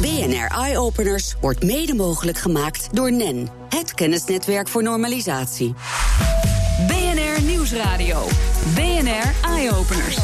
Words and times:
BNR 0.00 0.46
Eye 0.46 0.78
Openers 0.78 1.34
wordt 1.40 1.62
mede 1.62 1.94
mogelijk 1.94 2.38
gemaakt 2.38 2.88
door 2.92 3.12
NEN, 3.12 3.48
het 3.68 3.94
kennisnetwerk 3.94 4.68
voor 4.68 4.82
normalisatie. 4.82 5.74
BNR 6.86 7.42
Nieuwsradio. 7.42 8.26
BNR 8.74 9.50
Eye 9.50 9.74
Openers. 9.74 10.16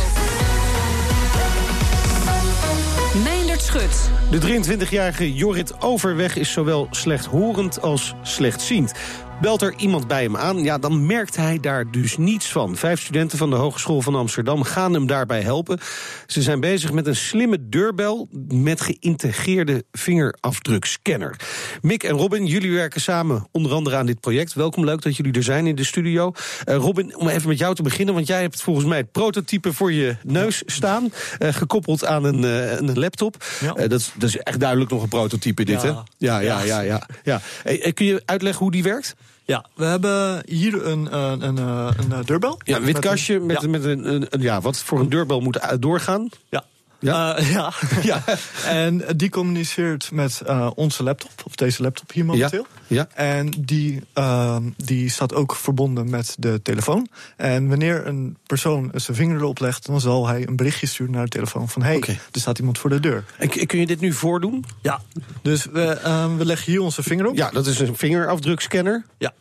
Schut. 3.67 4.11
De 4.31 4.41
23-jarige 4.41 5.35
Jorrit 5.35 5.83
Overweg 5.83 6.37
is 6.37 6.53
zowel 6.53 6.87
slechthorend 6.91 7.83
als 7.83 8.15
slechtziend. 8.23 8.93
Belt 9.41 9.63
er 9.63 9.75
iemand 9.77 10.07
bij 10.07 10.23
hem 10.23 10.37
aan, 10.37 10.63
ja, 10.63 10.79
dan 10.79 11.07
merkt 11.07 11.37
hij 11.37 11.61
daar 11.61 11.91
dus 11.91 12.17
niets 12.17 12.53
van. 12.53 12.77
Vijf 12.77 13.01
studenten 13.01 13.39
van 13.39 13.51
de 13.51 13.57
Hogeschool 13.57 14.01
van 14.03 14.15
Amsterdam 14.15 14.63
gaan 14.63 14.93
hem 14.93 15.07
daarbij 15.07 15.41
helpen. 15.41 15.79
Ze 16.27 16.43
zijn 16.43 16.61
bezig 16.61 16.93
met 16.93 17.07
een 17.07 17.17
slimme 17.17 17.69
deurbel 17.69 18.29
met 18.49 18.81
geïntegreerde 18.81 19.85
vingerafdrukscanner. 19.93 21.41
Mick 21.83 22.03
en 22.03 22.17
Robin, 22.17 22.47
jullie 22.47 22.73
werken 22.73 23.01
samen 23.01 23.49
onder 23.53 23.73
andere 23.73 23.97
aan 23.97 24.07
dit 24.07 24.21
project. 24.21 24.53
Welkom, 24.53 24.85
leuk 24.85 25.03
dat 25.03 25.17
jullie 25.17 25.33
er 25.33 25.43
zijn 25.43 25.67
in 25.67 25.75
de 25.75 25.85
studio. 25.85 26.33
Uh, 26.69 26.77
Robin, 26.77 27.17
om 27.17 27.29
even 27.29 27.49
met 27.49 27.59
jou 27.59 27.75
te 27.75 27.83
beginnen, 27.83 28.15
want 28.15 28.27
jij 28.27 28.41
hebt 28.41 28.63
volgens 28.63 28.87
mij 28.87 28.99
het 28.99 29.13
prototype 29.13 29.73
voor 29.73 29.93
je 29.93 30.17
neus 30.23 30.63
staan. 30.67 31.13
Uh, 31.39 31.53
gekoppeld 31.53 32.05
aan 32.05 32.25
een, 32.25 32.43
uh, 32.43 32.73
een 32.73 32.99
laptop. 32.99 33.45
Ja. 33.61 33.73
dat, 33.73 34.01
is, 34.01 34.13
dat, 34.19 34.29
is 34.29 34.37
echt 34.37 34.61
duidelijk 34.61 34.91
nog 34.91 35.03
een 35.03 35.09
prototype, 35.09 35.65
dit, 35.65 35.83
ja. 35.83 35.89
hè? 35.89 36.01
Ja, 36.19 36.39
ja, 36.39 36.63
ja. 36.63 36.81
ja, 36.81 37.07
ja. 37.23 37.41
Hey, 37.63 37.93
kun 37.93 38.07
je 38.07 38.23
uitleggen 38.25 38.63
hoe 38.63 38.73
die 38.73 38.83
werkt? 38.83 39.15
Ja, 39.47 39.65
we 39.75 39.85
hebben 39.85 40.43
hier 40.47 40.87
een, 40.87 41.17
een, 41.17 41.43
een, 41.43 41.57
een 41.57 42.25
deurbel. 42.25 42.59
Ja, 42.65 42.77
een 42.77 42.85
wit 42.85 42.99
kastje 42.99 43.41
met, 43.41 43.69
met 43.69 43.85
een, 43.85 44.15
een, 44.15 44.27
een, 44.31 44.41
ja, 44.41 44.61
wat 44.61 44.79
voor 44.79 45.01
een 45.01 45.09
deurbel 45.09 45.41
moet 45.41 45.77
doorgaan. 45.81 46.29
Ja. 46.49 46.65
Ja. 46.99 47.39
Uh, 47.39 47.53
ja. 47.55 47.73
ja. 48.03 48.25
en 48.65 49.03
die 49.17 49.31
communiceert 49.31 50.11
met 50.13 50.43
uh, 50.47 50.71
onze 50.75 51.03
laptop, 51.03 51.31
of 51.45 51.55
deze 51.55 51.83
laptop 51.83 52.13
hier 52.13 52.25
momenteel. 52.25 52.67
Ja. 52.87 52.97
ja. 52.97 53.09
En 53.15 53.51
die, 53.59 54.03
uh, 54.15 54.57
die 54.77 55.11
staat 55.11 55.35
ook 55.35 55.57
verbonden 55.57 56.11
met 56.11 56.37
de 56.39 56.63
telefoon. 56.63 57.09
En 57.37 57.69
wanneer 57.69 58.07
een 58.07 58.37
persoon 58.47 58.91
zijn 58.95 59.17
vinger 59.17 59.37
erop 59.37 59.59
legt, 59.59 59.87
dan 59.87 60.01
zal 60.01 60.27
hij 60.27 60.47
een 60.47 60.57
berichtje 60.57 60.87
sturen 60.87 61.13
naar 61.13 61.25
de 61.25 61.31
telefoon 61.31 61.69
van: 61.69 61.83
hé, 61.83 61.89
hey, 61.89 61.97
okay. 61.97 62.19
er 62.33 62.41
staat 62.41 62.59
iemand 62.59 62.79
voor 62.79 62.91
de 62.91 63.01
deur. 63.01 63.25
En 63.39 63.67
kun 63.67 63.79
je 63.79 63.87
dit 63.87 64.01
nu 64.01 64.13
voordoen? 64.13 64.65
Ja. 64.83 65.01
Dus 65.43 65.65
we, 65.65 65.99
we 66.37 66.45
leggen 66.45 66.73
hier 66.73 66.81
onze 66.81 67.03
vinger 67.03 67.27
op. 67.27 67.37
Ja, 67.37 67.51
dat 67.51 67.67
is 67.67 67.79
een 67.79 67.97
vingerafdrukscanner. 67.97 69.05
Ja. 69.19 69.33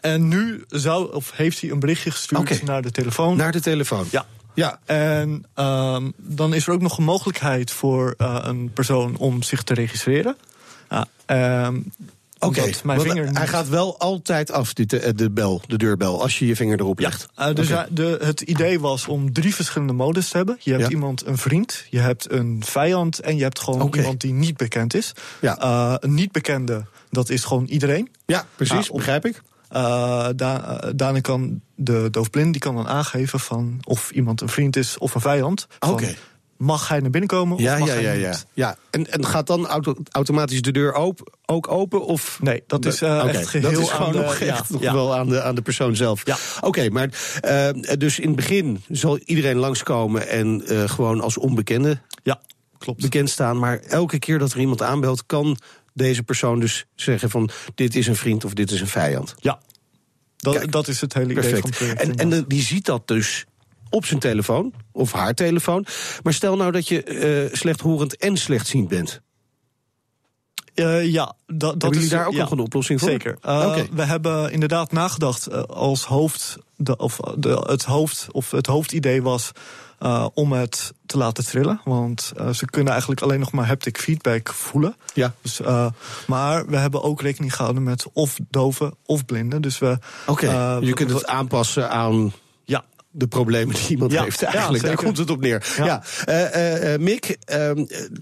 En 0.00 0.28
nu 0.28 0.64
zou, 0.68 1.12
of 1.12 1.32
heeft 1.34 1.60
hij 1.60 1.70
een 1.70 1.80
berichtje 1.80 2.10
gestuurd 2.10 2.40
okay. 2.40 2.60
naar 2.64 2.82
de 2.82 2.90
telefoon. 2.90 3.36
Naar 3.36 3.52
de 3.52 3.60
telefoon. 3.60 4.06
Ja. 4.10 4.26
Ja. 4.58 4.78
En 4.84 5.44
um, 5.54 6.12
dan 6.16 6.54
is 6.54 6.66
er 6.66 6.72
ook 6.72 6.80
nog 6.80 6.98
een 6.98 7.04
mogelijkheid 7.04 7.70
voor 7.70 8.14
uh, 8.18 8.38
een 8.42 8.70
persoon 8.72 9.16
om 9.16 9.42
zich 9.42 9.62
te 9.62 9.74
registreren. 9.74 10.36
Ja, 10.90 11.06
um, 11.66 11.92
Oké, 12.40 12.72
okay. 12.86 13.28
hij 13.32 13.46
gaat 13.46 13.68
wel 13.68 13.98
altijd 13.98 14.50
af, 14.50 14.72
de, 14.72 15.14
de, 15.14 15.30
bel, 15.30 15.62
de 15.66 15.76
deurbel, 15.76 16.22
als 16.22 16.38
je 16.38 16.46
je 16.46 16.56
vinger 16.56 16.80
erop 16.80 16.98
legt. 16.98 17.28
Ja, 17.36 17.48
uh, 17.48 17.54
dus 17.54 17.70
okay. 17.70 17.86
de, 17.90 18.18
het 18.22 18.40
idee 18.40 18.80
was 18.80 19.06
om 19.06 19.32
drie 19.32 19.54
verschillende 19.54 19.92
modes 19.92 20.28
te 20.28 20.36
hebben. 20.36 20.56
Je 20.60 20.70
hebt 20.70 20.82
ja. 20.82 20.90
iemand, 20.90 21.26
een 21.26 21.38
vriend, 21.38 21.84
je 21.90 21.98
hebt 21.98 22.32
een 22.32 22.62
vijand... 22.64 23.20
en 23.20 23.36
je 23.36 23.42
hebt 23.42 23.60
gewoon 23.60 23.82
okay. 23.82 24.00
iemand 24.00 24.20
die 24.20 24.32
niet 24.32 24.56
bekend 24.56 24.94
is. 24.94 25.12
Ja. 25.40 25.58
Uh, 25.62 25.94
een 25.98 26.14
niet 26.14 26.32
bekende, 26.32 26.84
dat 27.10 27.28
is 27.28 27.44
gewoon 27.44 27.64
iedereen. 27.64 28.10
Ja, 28.26 28.46
precies, 28.56 28.90
begrijp 28.90 29.26
ik. 29.26 29.42
Uh, 29.72 30.28
da 30.36 30.78
daarna 30.96 31.20
kan 31.20 31.60
de 31.74 32.08
doofblind 32.10 32.52
die 32.52 32.60
kan 32.60 32.74
dan 32.74 32.88
aangeven 32.88 33.40
van 33.40 33.80
of 33.84 34.10
iemand 34.10 34.40
een 34.40 34.48
vriend 34.48 34.76
is 34.76 34.98
of 34.98 35.14
een 35.14 35.20
vijand. 35.20 35.66
Oké. 35.80 35.92
Okay. 35.92 36.16
Mag 36.56 36.88
hij 36.88 37.00
naar 37.00 37.10
binnen 37.10 37.28
komen? 37.28 37.58
Ja, 37.58 37.78
mag 37.78 37.88
ja, 37.88 37.94
hij 37.94 38.02
ja, 38.02 38.12
ja. 38.12 38.36
ja. 38.52 38.76
En, 38.90 39.12
en 39.12 39.26
gaat 39.26 39.46
dan 39.46 39.66
auto 39.66 39.94
automatisch 40.10 40.62
de 40.62 40.70
deur 40.70 40.92
open, 40.92 41.32
ook 41.46 41.70
open? 41.70 42.04
Of? 42.04 42.38
Nee, 42.42 42.62
dat 42.66 42.84
is 42.84 43.02
uh, 43.02 43.08
okay. 43.08 43.28
echt 43.28 43.48
geheel 43.48 43.70
dat 43.70 43.80
is 43.80 43.88
gewoon 43.88 44.06
aan 44.06 44.12
de, 44.12 44.18
nog, 44.18 44.34
echt 44.34 44.68
ja, 44.68 44.72
nog 44.72 44.82
ja. 44.82 44.92
wel 44.92 45.16
aan 45.16 45.28
de, 45.28 45.42
aan 45.42 45.54
de 45.54 45.62
persoon 45.62 45.96
zelf. 45.96 46.26
Ja. 46.26 46.36
Oké, 46.56 46.66
okay, 46.66 46.88
maar 46.88 47.08
uh, 47.44 47.96
dus 47.98 48.18
in 48.18 48.26
het 48.26 48.36
begin 48.36 48.82
zal 48.88 49.18
iedereen 49.18 49.56
langskomen 49.56 50.28
en 50.28 50.62
gewoon 50.86 51.20
als 51.20 51.38
onbekende 51.38 52.00
ja, 52.22 52.40
klopt. 52.78 53.02
bekend 53.02 53.30
staan. 53.30 53.58
Maar 53.58 53.78
elke 53.78 54.18
keer 54.18 54.38
dat 54.38 54.52
er 54.52 54.60
iemand 54.60 54.82
aanbelt, 54.82 55.26
kan 55.26 55.58
deze 55.98 56.22
persoon 56.22 56.60
dus 56.60 56.86
zeggen 56.94 57.30
van 57.30 57.50
dit 57.74 57.94
is 57.94 58.06
een 58.06 58.16
vriend 58.16 58.44
of 58.44 58.52
dit 58.54 58.70
is 58.70 58.80
een 58.80 58.86
vijand. 58.86 59.34
Ja, 59.38 59.60
dat, 60.36 60.58
Kijk, 60.58 60.72
dat 60.72 60.88
is 60.88 61.00
het 61.00 61.14
hele 61.14 61.34
perfect. 61.34 61.66
idee 61.66 61.96
van. 61.96 61.96
En, 61.96 62.32
en 62.32 62.44
die 62.48 62.62
ziet 62.62 62.84
dat 62.84 63.08
dus 63.08 63.44
op 63.90 64.04
zijn 64.04 64.20
telefoon, 64.20 64.72
of 64.92 65.12
haar 65.12 65.34
telefoon. 65.34 65.86
Maar 66.22 66.32
stel 66.32 66.56
nou 66.56 66.72
dat 66.72 66.88
je 66.88 67.04
uh, 67.48 67.54
slechthorend 67.54 68.16
en 68.16 68.36
slechtziend 68.36 68.88
bent. 68.88 69.20
Uh, 70.74 71.04
ja, 71.04 71.36
dat, 71.46 71.58
dat 71.60 71.82
hebben 71.82 72.00
is, 72.00 72.08
daar 72.08 72.26
ook 72.26 72.32
ja, 72.32 72.40
nog 72.40 72.50
een 72.50 72.58
oplossing 72.58 73.00
voor? 73.00 73.08
Zeker. 73.08 73.36
Uh, 73.46 73.66
okay. 73.66 73.88
We 73.92 74.02
hebben 74.02 74.52
inderdaad 74.52 74.92
nagedacht 74.92 75.68
als 75.68 76.04
hoofd, 76.04 76.58
de, 76.76 76.96
of 76.96 77.16
de, 77.36 77.64
het 77.66 77.84
hoofd, 77.84 78.26
of 78.30 78.50
het 78.50 78.66
hoofdidee 78.66 79.22
was 79.22 79.52
uh, 80.00 80.26
om 80.34 80.52
het 80.52 80.92
te 81.06 81.18
laten 81.18 81.44
trillen. 81.44 81.80
Want 81.84 82.32
uh, 82.40 82.48
ze 82.48 82.64
kunnen 82.64 82.90
eigenlijk 82.92 83.22
alleen 83.22 83.40
nog 83.40 83.52
maar 83.52 83.66
haptic 83.66 83.98
feedback 83.98 84.48
voelen. 84.52 84.96
Ja. 85.14 85.34
Dus, 85.42 85.60
uh, 85.60 85.90
maar 86.26 86.66
we 86.66 86.76
hebben 86.76 87.02
ook 87.02 87.22
rekening 87.22 87.54
gehouden 87.54 87.82
met 87.82 88.06
of 88.12 88.38
doven 88.50 88.94
of 89.06 89.24
blinden. 89.24 89.62
Dus 89.62 89.78
we. 89.78 89.98
Oké, 90.26 90.46
okay. 90.46 90.80
je 90.80 90.92
kunt 90.92 91.10
het 91.10 91.26
aanpassen 91.26 91.90
aan. 91.90 92.32
Ja. 92.64 92.84
De 93.10 93.26
problemen 93.26 93.74
die 93.74 93.88
iemand 93.88 94.12
ja. 94.12 94.22
heeft, 94.22 94.42
eigenlijk. 94.42 94.82
Ja, 94.82 94.88
Daar 94.88 95.04
komt 95.04 95.18
het 95.18 95.30
op 95.30 95.40
neer. 95.40 95.74
Ja. 95.76 96.02
ja. 96.24 96.96
Mick, 96.98 97.38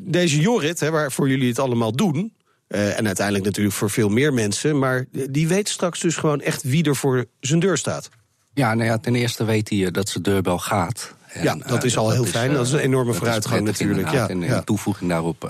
deze 0.00 0.40
Jorrit, 0.40 0.80
hè, 0.80 0.90
waarvoor 0.90 1.28
jullie 1.28 1.48
het 1.48 1.58
allemaal 1.58 1.92
doen. 1.92 2.34
Uh, 2.68 2.98
en 2.98 3.06
uiteindelijk 3.06 3.44
natuurlijk 3.44 3.74
voor 3.74 3.90
veel 3.90 4.08
meer 4.08 4.32
mensen. 4.34 4.78
Maar 4.78 5.04
die 5.30 5.48
weet 5.48 5.68
straks 5.68 6.00
dus 6.00 6.16
gewoon 6.16 6.40
echt 6.40 6.62
wie 6.62 6.84
er 6.84 6.96
voor 6.96 7.24
zijn 7.40 7.60
deur 7.60 7.78
staat. 7.78 8.08
Ja, 8.54 8.74
nou 8.74 8.88
ja, 8.88 8.98
ten 8.98 9.14
eerste 9.14 9.44
weet 9.44 9.68
hij 9.68 9.90
dat 9.90 10.08
zijn 10.08 10.22
deurbel 10.22 10.58
gaat. 10.58 11.14
En, 11.36 11.42
ja, 11.42 11.54
dat 11.66 11.84
is 11.84 11.92
uh, 11.92 11.98
al 11.98 12.10
heel 12.10 12.22
dat 12.22 12.32
fijn. 12.32 12.44
Is, 12.44 12.50
uh, 12.50 12.56
dat 12.56 12.66
is 12.66 12.72
een 12.72 12.78
enorme 12.78 13.12
vooruitgang 13.12 13.64
natuurlijk. 13.64 14.10
Ja, 14.10 14.28
en 14.28 14.40
ja. 14.40 14.56
in 14.56 14.64
toevoeging 14.64 15.10
daarop 15.10 15.48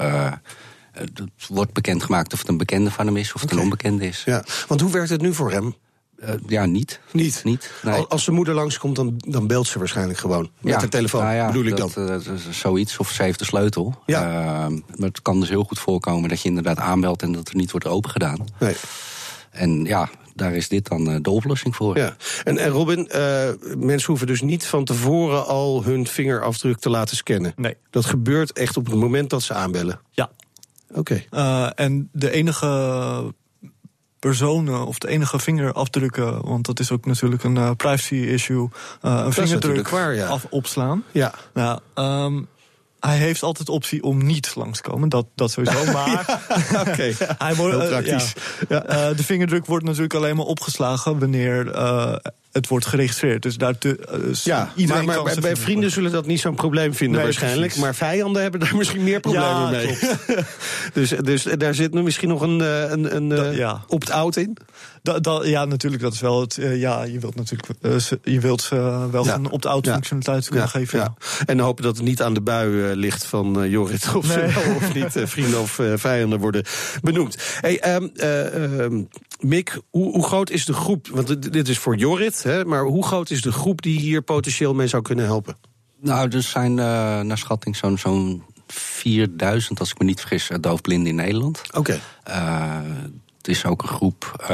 het 0.98 1.20
wordt 1.48 1.72
bekendgemaakt 1.72 2.32
of 2.32 2.38
het 2.38 2.48
een 2.48 2.56
bekende 2.56 2.90
van 2.90 3.06
hem 3.06 3.16
is 3.16 3.32
of 3.32 3.40
het 3.40 3.50
okay. 3.50 3.56
een 3.56 3.64
onbekende 3.64 4.06
is. 4.06 4.22
Ja, 4.24 4.44
want 4.68 4.80
hoe 4.80 4.90
werkt 4.90 5.10
het 5.10 5.20
nu 5.20 5.34
voor 5.34 5.50
hem? 5.50 5.74
Uh, 6.18 6.30
ja, 6.46 6.64
niet. 6.64 7.00
Niet? 7.12 7.40
niet 7.44 7.70
nee. 7.82 8.04
Als 8.04 8.24
zijn 8.24 8.36
moeder 8.36 8.54
langskomt, 8.54 8.96
dan, 8.96 9.14
dan 9.16 9.46
belt 9.46 9.66
ze 9.66 9.78
waarschijnlijk 9.78 10.18
gewoon. 10.18 10.50
Met 10.60 10.72
ja, 10.72 10.80
de 10.80 10.88
telefoon, 10.88 11.22
nou 11.22 11.34
ja, 11.34 11.46
bedoel 11.46 11.64
ik 11.64 11.76
dat, 11.76 11.94
dan. 11.94 12.10
Uh, 12.10 12.34
zoiets, 12.50 12.98
of 12.98 13.10
ze 13.10 13.22
heeft 13.22 13.38
de 13.38 13.44
sleutel. 13.44 14.02
Ja. 14.06 14.22
Uh, 14.22 14.76
maar 14.96 15.08
het 15.08 15.22
kan 15.22 15.40
dus 15.40 15.48
heel 15.48 15.64
goed 15.64 15.78
voorkomen 15.78 16.28
dat 16.28 16.40
je 16.40 16.48
inderdaad 16.48 16.78
aanbelt... 16.78 17.22
en 17.22 17.32
dat 17.32 17.48
er 17.48 17.56
niet 17.56 17.70
wordt 17.70 17.86
opengedaan. 17.86 18.46
Nee. 18.58 18.76
En 19.50 19.84
ja, 19.84 20.08
daar 20.36 20.54
is 20.54 20.68
dit 20.68 20.88
dan 20.88 21.22
de 21.22 21.30
oplossing 21.30 21.76
voor. 21.76 21.96
Ja. 21.96 22.16
En, 22.44 22.58
en 22.58 22.68
Robin, 22.68 23.10
mensen 23.78 24.06
hoeven 24.06 24.26
dus 24.26 24.40
niet 24.40 24.66
van 24.66 24.84
tevoren 24.84 25.46
al 25.46 25.84
hun 25.84 26.06
vingerafdruk 26.06 26.78
te 26.78 26.90
laten 26.90 27.16
scannen. 27.16 27.52
Nee. 27.56 27.76
Dat 27.90 28.04
gebeurt 28.04 28.52
echt 28.52 28.76
op 28.76 28.86
het 28.86 28.94
moment 28.94 29.30
dat 29.30 29.42
ze 29.42 29.54
aanbellen. 29.54 30.00
Ja. 30.10 30.30
Oké. 30.94 31.22
Okay. 31.30 31.72
en 31.74 32.08
de 32.12 32.30
enige 32.30 33.34
personen 34.18 34.86
of 34.86 34.98
de 34.98 35.08
enige 35.08 35.38
vingerafdrukken, 35.38 36.46
want 36.46 36.66
dat 36.66 36.80
is 36.80 36.90
ook 36.90 37.06
natuurlijk 37.06 37.44
een 37.44 37.56
uh, 37.56 37.70
privacy 37.76 38.14
issue, 38.14 38.68
uh, 39.02 39.22
een 39.24 39.32
vingerdruk 39.32 39.88
waar, 39.88 40.14
ja. 40.14 40.26
af, 40.26 40.46
opslaan. 40.50 41.04
Ja. 41.12 41.34
Nou, 41.54 41.80
um, 41.94 42.48
hij 43.06 43.16
heeft 43.16 43.42
altijd 43.42 43.68
optie 43.68 44.02
om 44.02 44.24
niet 44.24 44.52
langs 44.54 44.80
te 44.80 44.90
komen. 44.90 45.08
Dat, 45.08 45.26
dat 45.34 45.50
sowieso. 45.50 45.84
Maar 45.92 46.40
ja, 46.72 46.80
okay. 46.80 47.14
hij 47.38 47.54
wordt, 47.54 47.78
Heel 47.78 47.88
praktisch. 47.88 48.32
Ja, 48.68 48.84
ja. 48.88 49.10
Uh, 49.10 49.16
de 49.16 49.22
vingerdruk 49.22 49.66
wordt 49.66 49.84
natuurlijk 49.84 50.14
alleen 50.14 50.36
maar 50.36 50.44
opgeslagen 50.44 51.18
wanneer 51.18 51.74
het 52.52 52.68
wordt 52.68 52.86
geregistreerd. 52.86 53.42
Dus 53.42 53.56
daar 53.56 53.74
ja, 54.42 54.72
iedereen 54.76 55.04
maar, 55.04 55.22
maar 55.22 55.24
bij 55.24 55.56
vrienden 55.56 55.74
worden. 55.74 55.90
zullen 55.90 56.12
dat 56.12 56.26
niet 56.26 56.40
zo'n 56.40 56.54
probleem 56.54 56.94
vinden 56.94 57.16
nee, 57.16 57.24
waarschijnlijk. 57.24 57.62
Precies. 57.62 57.82
Maar 57.82 57.94
vijanden 57.94 58.42
hebben 58.42 58.60
daar 58.60 58.76
misschien 58.82 59.04
meer 59.04 59.20
problemen 59.20 59.48
ja, 59.48 59.68
mee. 59.70 59.98
dus, 60.92 61.08
dus 61.08 61.42
daar 61.42 61.74
zit 61.74 61.92
nu 61.92 62.02
misschien 62.02 62.28
nog 62.28 62.40
een, 62.40 62.60
een, 62.92 63.16
een 63.16 63.80
opt-out 63.86 64.36
in? 64.36 64.56
Da, 65.06 65.18
da, 65.18 65.44
ja, 65.44 65.64
natuurlijk. 65.64 66.02
Dat 66.02 66.12
is 66.12 66.20
wel 66.20 66.40
het. 66.40 66.56
Uh, 66.56 66.80
ja, 66.80 67.02
je 67.02 67.18
wilt 67.18 67.34
natuurlijk 67.34 67.70
uh, 67.82 67.96
je 68.22 68.40
wilt 68.40 68.70
uh, 68.72 69.04
wel 69.10 69.24
ja. 69.24 69.34
een 69.34 69.50
opt-out 69.50 69.88
functionaliteit 69.88 70.48
kunnen 70.48 70.68
geven. 70.68 70.98
Ja. 70.98 71.14
En 71.44 71.58
hopen 71.58 71.84
dat 71.84 71.96
het 71.96 72.06
niet 72.06 72.22
aan 72.22 72.34
de 72.34 72.40
bui 72.40 72.94
ligt 72.94 73.24
van 73.24 73.70
Jorrit 73.70 74.14
of, 74.14 74.36
nee. 74.36 74.50
ze, 74.50 74.74
of 74.76 74.94
niet 74.94 75.12
vrienden 75.32 75.60
of 75.60 75.80
vijanden 75.94 76.38
worden 76.38 76.64
benoemd. 77.02 77.36
Hey, 77.60 77.94
um, 77.94 79.08
Mick, 79.40 79.80
hoe, 79.90 80.12
hoe, 80.12 80.24
groot 80.24 80.50
is 80.50 80.64
de 80.64 80.72
groep? 80.72 81.08
Want 81.08 81.52
dit 81.52 81.68
is 81.68 81.78
voor 81.78 81.96
Jorrit, 81.96 82.42
hè, 82.42 82.64
maar 82.64 82.84
hoe 82.84 83.06
groot 83.06 83.30
is 83.30 83.42
de 83.42 83.52
groep 83.52 83.82
die 83.82 84.00
hier 84.00 84.22
potentieel 84.22 84.74
mee 84.74 84.86
zou 84.86 85.02
kunnen 85.02 85.24
helpen? 85.24 85.56
Nou, 86.00 86.30
er 86.30 86.42
zijn 86.42 86.74
naar 86.74 87.38
schatting 87.38 87.76
zo'n 87.76 87.98
zo'n 87.98 88.42
4000, 88.66 89.80
als 89.80 89.90
ik 89.90 89.98
me 89.98 90.04
niet 90.04 90.20
vergis, 90.20 90.50
doofblinden 90.60 91.08
in 91.08 91.14
Nederland. 91.14 91.62
Oké. 91.68 91.78
Okay. 91.78 92.00
Is 93.48 93.64
ook 93.64 93.82
een 93.82 93.88
groep. 93.88 94.36
Uh, 94.42 94.48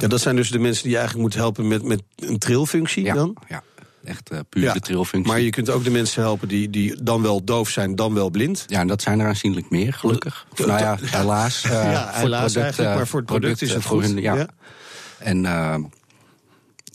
ja, 0.00 0.06
dat 0.08 0.20
zijn 0.20 0.36
dus 0.36 0.50
de 0.50 0.58
mensen 0.58 0.82
die 0.82 0.92
je 0.92 0.98
eigenlijk 0.98 1.28
moet 1.28 1.36
helpen 1.36 1.68
met, 1.68 1.82
met 1.82 2.02
een 2.16 2.38
trilfunctie 2.38 3.04
ja, 3.04 3.14
dan? 3.14 3.36
Ja. 3.48 3.62
echt 4.04 4.32
uh, 4.32 4.38
puur 4.48 4.72
de 4.72 4.80
trilfunctie. 4.80 5.32
Maar 5.32 5.40
je 5.40 5.50
kunt 5.50 5.70
ook 5.70 5.84
de 5.84 5.90
mensen 5.90 6.22
helpen 6.22 6.48
die, 6.48 6.70
die 6.70 7.02
dan 7.02 7.22
wel 7.22 7.44
doof 7.44 7.68
zijn, 7.68 7.96
dan 7.96 8.14
wel 8.14 8.30
blind. 8.30 8.64
Ja, 8.66 8.80
en 8.80 8.86
dat 8.86 9.02
zijn 9.02 9.20
er 9.20 9.26
aanzienlijk 9.26 9.70
meer, 9.70 9.92
gelukkig. 9.92 10.46
nou 10.56 10.78
ja, 10.78 10.98
helaas. 11.00 11.64
Uh, 11.64 11.72
ja, 11.72 12.10
helaas 12.12 12.52
product, 12.52 12.56
eigenlijk, 12.56 12.94
maar 12.94 13.06
voor 13.06 13.18
het 13.18 13.28
product, 13.28 13.62
is 13.62 13.74
het 13.74 13.84
goed. 13.84 14.02
Hun, 14.02 14.16
ja. 14.16 14.34
ja. 14.34 14.46
En 15.18 15.46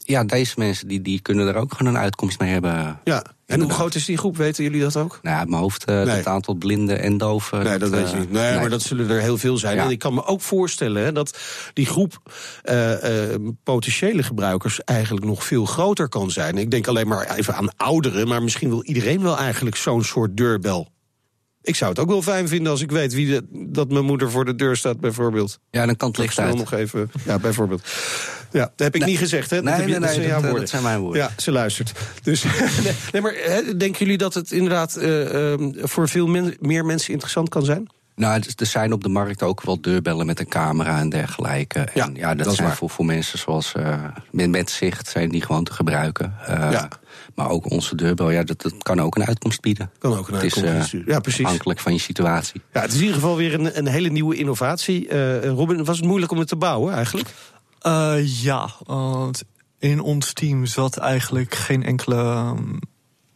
ja, 0.09 0.23
deze 0.23 0.53
mensen 0.57 0.87
die, 0.87 1.01
die 1.01 1.21
kunnen 1.21 1.47
er 1.47 1.55
ook 1.55 1.73
gewoon 1.73 1.93
een 1.93 2.01
uitkomst 2.01 2.39
mee 2.39 2.51
hebben. 2.51 2.99
Ja, 3.03 3.23
en 3.45 3.61
hoe 3.61 3.71
groot 3.71 3.95
is 3.95 4.05
die 4.05 4.17
groep? 4.17 4.37
Weten 4.37 4.63
jullie 4.63 4.81
dat 4.81 4.97
ook? 4.97 5.19
Nou, 5.21 5.37
uit 5.37 5.49
mijn 5.49 5.61
hoofd, 5.61 5.89
uh, 5.89 6.03
het 6.03 6.27
aantal 6.27 6.53
blinden 6.53 6.99
en 7.01 7.17
doven. 7.17 7.63
Nee, 7.63 7.77
dat, 7.77 7.89
weet 7.89 8.11
je 8.11 8.17
niet. 8.17 8.31
Nee, 8.31 8.59
maar 8.59 8.69
dat 8.69 8.81
zullen 8.81 9.09
er 9.09 9.21
heel 9.21 9.37
veel 9.37 9.57
zijn. 9.57 9.77
En 9.77 9.89
ik 9.89 9.99
kan 9.99 10.13
me 10.13 10.25
ook 10.25 10.41
voorstellen 10.41 11.03
hè, 11.03 11.11
dat 11.11 11.37
die 11.73 11.85
groep 11.85 12.31
uh, 12.63 12.89
uh, 12.91 13.35
potentiële 13.63 14.23
gebruikers 14.23 14.83
eigenlijk 14.83 15.25
nog 15.25 15.43
veel 15.43 15.65
groter 15.65 16.09
kan 16.09 16.31
zijn. 16.31 16.57
Ik 16.57 16.71
denk 16.71 16.87
alleen 16.87 17.07
maar 17.07 17.35
even 17.35 17.55
aan 17.55 17.75
ouderen, 17.77 18.27
maar 18.27 18.43
misschien 18.43 18.69
wil 18.69 18.83
iedereen 18.83 19.21
wel 19.21 19.37
eigenlijk 19.37 19.75
zo'n 19.75 20.03
soort 20.03 20.37
deurbel. 20.37 20.91
Ik 21.69 21.75
zou 21.75 21.89
het 21.89 21.99
ook 21.99 22.07
wel 22.07 22.21
fijn 22.21 22.47
vinden 22.47 22.71
als 22.71 22.81
ik 22.81 22.91
weet 22.91 23.13
wie 23.13 23.27
de, 23.27 23.45
dat 23.51 23.89
mijn 23.89 24.05
moeder 24.05 24.31
voor 24.31 24.45
de 24.45 24.55
deur 24.55 24.75
staat, 24.75 24.99
bijvoorbeeld. 24.99 25.59
Ja, 25.71 25.85
dan 25.85 25.95
kan 25.95 26.07
het 26.07 26.17
licht 26.17 26.39
uit. 26.39 26.55
nog 26.55 26.73
even. 26.73 27.11
Ja, 27.25 27.39
bijvoorbeeld. 27.39 27.81
Ja, 28.51 28.59
dat 28.59 28.71
heb 28.75 28.95
ik 28.95 29.05
niet 29.05 29.17
gezegd, 29.17 29.49
hè? 29.49 29.61
Nee, 29.61 29.73
dat, 29.73 29.85
nee, 29.85 30.17
nee, 30.17 30.29
dat, 30.29 30.41
dat, 30.41 30.57
dat, 30.57 30.69
zijn 30.69 30.83
mijn 30.83 30.99
woorden. 30.99 31.21
Ja, 31.21 31.31
ze 31.37 31.51
luistert. 31.51 31.91
Dus, 32.23 32.43
nee, 33.11 33.21
maar 33.21 33.33
hè, 33.35 33.77
denken 33.77 33.99
jullie 33.99 34.17
dat 34.17 34.33
het 34.33 34.51
inderdaad 34.51 34.97
uh, 34.97 35.33
uh, 35.33 35.53
voor 35.75 36.09
veel 36.09 36.27
men, 36.27 36.55
meer 36.59 36.85
mensen 36.85 37.11
interessant 37.11 37.49
kan 37.49 37.65
zijn? 37.65 37.87
Nou, 38.19 38.41
er 38.55 38.65
zijn 38.65 38.93
op 38.93 39.03
de 39.03 39.09
markt 39.09 39.43
ook 39.43 39.61
wel 39.61 39.81
deurbellen 39.81 40.25
met 40.25 40.39
een 40.39 40.47
camera 40.47 40.99
en 40.99 41.09
dergelijke. 41.09 41.79
En 41.79 41.91
ja, 41.93 42.09
ja 42.13 42.35
dat, 42.35 42.45
dat 42.45 42.55
zijn 42.55 42.71
voor, 42.71 42.89
voor 42.89 43.05
mensen 43.05 43.39
zoals 43.39 43.73
uh, 43.77 44.03
met, 44.31 44.49
met 44.49 44.69
zicht 44.69 45.07
zijn 45.07 45.29
die 45.29 45.41
gewoon 45.41 45.63
te 45.63 45.73
gebruiken. 45.73 46.35
Uh, 46.49 46.71
ja. 46.71 46.87
Maar 47.35 47.49
ook 47.49 47.71
onze 47.71 47.95
deurbel, 47.95 48.29
ja, 48.29 48.43
dat, 48.43 48.61
dat, 48.61 48.73
kan 48.77 49.01
ook 49.01 49.15
een 49.15 49.25
uitkomst 49.25 49.61
bieden. 49.61 49.91
Kan 49.97 50.17
ook 50.17 50.27
een 50.27 50.33
uitkomst 50.33 50.61
bieden. 50.61 51.01
Uh, 51.01 51.13
ja, 51.13 51.19
precies. 51.19 51.45
Afhankelijk 51.45 51.79
van 51.79 51.93
je 51.93 51.99
situatie. 51.99 52.61
Ja, 52.73 52.81
het 52.81 52.89
is 52.89 52.95
in 52.95 53.01
ieder 53.01 53.15
geval 53.15 53.35
weer 53.35 53.53
een, 53.53 53.77
een 53.77 53.87
hele 53.87 54.09
nieuwe 54.09 54.35
innovatie. 54.35 55.13
Robin, 55.47 55.85
was 55.85 55.97
het 55.97 56.05
moeilijk 56.05 56.31
om 56.31 56.37
het 56.37 56.47
te 56.47 56.55
bouwen 56.55 56.93
eigenlijk? 56.93 57.29
ja, 58.23 58.69
want 58.85 59.43
in 59.79 60.01
ons 60.01 60.33
team 60.33 60.65
zat 60.65 60.97
eigenlijk 60.97 61.55
geen 61.55 61.83
enkele 61.83 62.15
um, 62.17 62.79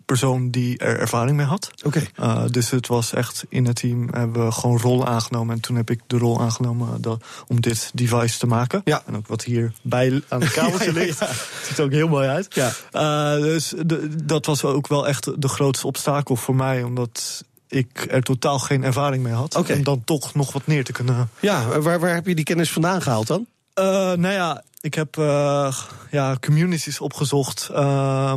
persoon 0.05 0.49
die 0.49 0.77
er 0.77 0.99
ervaring 0.99 1.37
mee 1.37 1.45
had. 1.45 1.71
Oké. 1.83 2.07
Okay. 2.15 2.43
Uh, 2.43 2.51
dus 2.51 2.69
het 2.69 2.87
was 2.87 3.13
echt 3.13 3.45
in 3.49 3.65
het 3.65 3.75
team 3.75 4.07
hebben 4.11 4.45
we 4.45 4.51
gewoon 4.51 4.79
rol 4.79 5.07
aangenomen. 5.07 5.55
En 5.55 5.61
toen 5.61 5.75
heb 5.75 5.89
ik 5.89 6.01
de 6.07 6.17
rol 6.17 6.41
aangenomen 6.41 7.01
dat, 7.01 7.23
om 7.47 7.61
dit 7.61 7.91
device 7.93 8.39
te 8.39 8.47
maken. 8.47 8.81
Ja. 8.83 9.01
En 9.05 9.15
ook 9.15 9.27
wat 9.27 9.43
hier 9.43 9.73
bij 9.81 10.21
aan 10.27 10.41
het 10.41 10.51
kabeltje 10.51 10.93
ja, 10.93 10.99
ligt. 10.99 11.19
Ja. 11.19 11.29
Ziet 11.63 11.77
er 11.77 11.83
ook 11.83 11.91
heel 11.91 12.07
mooi 12.07 12.27
uit. 12.27 12.55
Ja. 12.55 12.71
Uh, 13.37 13.43
dus 13.43 13.73
de, 13.85 14.15
dat 14.23 14.45
was 14.45 14.63
ook 14.63 14.87
wel 14.87 15.07
echt 15.07 15.41
de 15.41 15.47
grootste 15.47 15.87
obstakel 15.87 16.35
voor 16.35 16.55
mij. 16.55 16.83
Omdat 16.83 17.43
ik 17.67 18.05
er 18.09 18.23
totaal 18.23 18.59
geen 18.59 18.83
ervaring 18.83 19.23
mee 19.23 19.33
had. 19.33 19.55
Okay. 19.55 19.77
Om 19.77 19.83
dan 19.83 20.03
toch 20.03 20.33
nog 20.33 20.53
wat 20.53 20.67
neer 20.67 20.83
te 20.83 20.91
kunnen. 20.91 21.29
Ja, 21.39 21.79
waar, 21.79 21.99
waar 21.99 22.13
heb 22.13 22.27
je 22.27 22.35
die 22.35 22.45
kennis 22.45 22.71
vandaan 22.71 23.01
gehaald 23.01 23.27
dan? 23.27 23.45
Uh, 23.79 23.85
nou 23.85 24.33
ja, 24.33 24.63
ik 24.83 24.93
heb 24.93 25.17
uh, 25.17 25.77
ja, 26.11 26.37
communities 26.39 26.99
opgezocht 26.99 27.69
uh, 27.71 28.33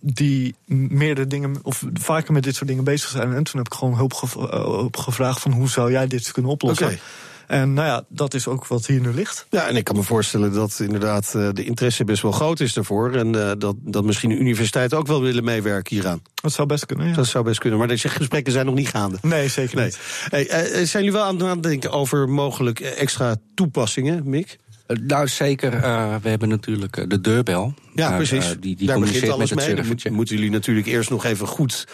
die 0.00 0.54
meerdere 0.66 1.26
dingen, 1.26 1.56
of 1.62 1.84
vaker 1.94 2.32
met 2.32 2.42
dit 2.42 2.54
soort 2.54 2.68
dingen 2.68 2.84
bezig 2.84 3.08
zijn. 3.08 3.32
En 3.32 3.44
toen 3.44 3.56
heb 3.56 3.66
ik 3.66 3.74
gewoon 3.74 3.96
hulp 3.96 4.14
gev 4.14 4.34
uh, 4.34 4.84
gevraagd 4.90 5.40
van 5.40 5.52
hoe 5.52 5.68
zou 5.68 5.90
jij 5.90 6.06
dit 6.06 6.32
kunnen 6.32 6.50
oplossen. 6.50 6.86
Okay. 6.86 6.98
En 7.46 7.74
nou 7.74 7.86
ja, 7.86 8.04
dat 8.08 8.34
is 8.34 8.48
ook 8.48 8.66
wat 8.66 8.86
hier 8.86 9.00
nu 9.00 9.14
ligt. 9.14 9.46
Ja, 9.50 9.68
en 9.68 9.76
ik 9.76 9.84
kan 9.84 9.96
me 9.96 10.02
voorstellen 10.02 10.52
dat 10.52 10.78
inderdaad 10.80 11.32
de 11.32 11.64
interesse 11.64 12.04
best 12.04 12.22
wel 12.22 12.32
groot 12.32 12.60
is 12.60 12.72
daarvoor. 12.72 13.14
En 13.14 13.32
dat, 13.58 13.74
dat 13.78 14.04
misschien 14.04 14.30
de 14.30 14.36
universiteit 14.36 14.94
ook 14.94 15.06
wel 15.06 15.22
willen 15.22 15.44
meewerken 15.44 15.94
hieraan. 15.94 16.22
Dat 16.34 16.52
zou 16.52 16.68
best 16.68 16.86
kunnen, 16.86 17.08
ja. 17.08 17.14
Dat 17.14 17.26
zou 17.26 17.44
best 17.44 17.58
kunnen, 17.58 17.78
maar 17.78 17.88
deze 17.88 18.08
gesprekken 18.08 18.52
zijn 18.52 18.66
nog 18.66 18.74
niet 18.74 18.88
gaande. 18.88 19.18
Nee, 19.22 19.48
zeker 19.48 19.84
niet. 19.84 19.98
Hey, 20.28 20.46
zijn 20.86 21.04
jullie 21.04 21.12
wel 21.12 21.24
aan 21.24 21.42
het 21.42 21.62
denken 21.62 21.90
over 21.90 22.28
mogelijk 22.28 22.80
extra 22.80 23.36
toepassingen, 23.54 24.28
Mick? 24.28 24.58
Nou, 24.86 25.28
zeker. 25.28 25.74
Uh, 25.74 26.14
we 26.22 26.28
hebben 26.28 26.48
natuurlijk 26.48 27.10
de 27.10 27.20
deurbel. 27.20 27.74
Ja, 27.94 28.10
uh, 28.10 28.16
precies. 28.16 28.56
Die 28.60 28.76
die 28.76 28.86
Daar 28.86 28.98
begint 28.98 29.28
alles 29.28 29.54
met 29.54 29.66
het 29.66 29.76
mee. 29.76 29.86
Moet, 29.86 30.10
moeten 30.10 30.36
jullie 30.36 30.50
natuurlijk 30.50 30.86
eerst 30.86 31.10
nog 31.10 31.24
even 31.24 31.46
goed 31.46 31.86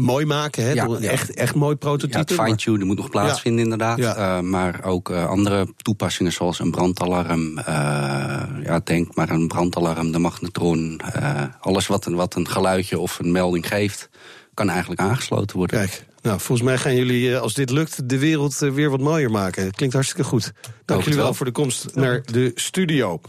mooi 0.00 0.26
maken. 0.26 0.62
Hè? 0.62 0.72
Ja, 0.72 0.84
een 0.84 1.02
ja. 1.02 1.10
echt, 1.10 1.34
echt 1.34 1.54
mooi 1.54 1.76
prototype. 1.76 2.12
Ja, 2.12 2.18
het 2.18 2.32
fine-tunen 2.32 2.86
moet 2.86 2.96
nog 2.96 3.10
plaatsvinden, 3.10 3.62
inderdaad. 3.62 4.42
Maar 4.42 4.84
ook 4.84 5.10
andere 5.10 5.66
toepassingen 5.76 6.32
zoals 6.32 6.58
een 6.58 6.70
brandalarm. 6.70 7.60
ja, 8.62 8.80
denk 8.84 9.14
maar 9.14 9.30
een 9.30 9.48
brandalarm, 9.48 10.12
de 10.12 10.18
magnetron. 10.18 11.00
alles 11.60 11.86
wat 11.86 12.06
een, 12.06 12.14
wat 12.14 12.34
een 12.34 12.48
geluidje 12.48 12.98
of 12.98 13.18
een 13.18 13.32
melding 13.32 13.68
geeft, 13.68 14.08
kan 14.54 14.68
eigenlijk 14.70 15.00
aangesloten 15.00 15.56
worden. 15.56 15.78
Kijk. 15.78 16.06
Nou, 16.28 16.40
volgens 16.40 16.68
mij 16.68 16.78
gaan 16.78 16.94
jullie, 16.94 17.36
als 17.36 17.54
dit 17.54 17.70
lukt, 17.70 18.08
de 18.08 18.18
wereld 18.18 18.58
weer 18.58 18.90
wat 18.90 19.00
mooier 19.00 19.30
maken. 19.30 19.64
Het 19.64 19.76
klinkt 19.76 19.94
hartstikke 19.94 20.24
goed. 20.28 20.52
Dank 20.84 21.00
jullie 21.00 21.16
wel, 21.16 21.24
wel 21.24 21.34
voor 21.34 21.46
de 21.46 21.52
komst 21.52 21.94
naar 21.94 22.22
de 22.24 22.52
studio. 22.54 23.20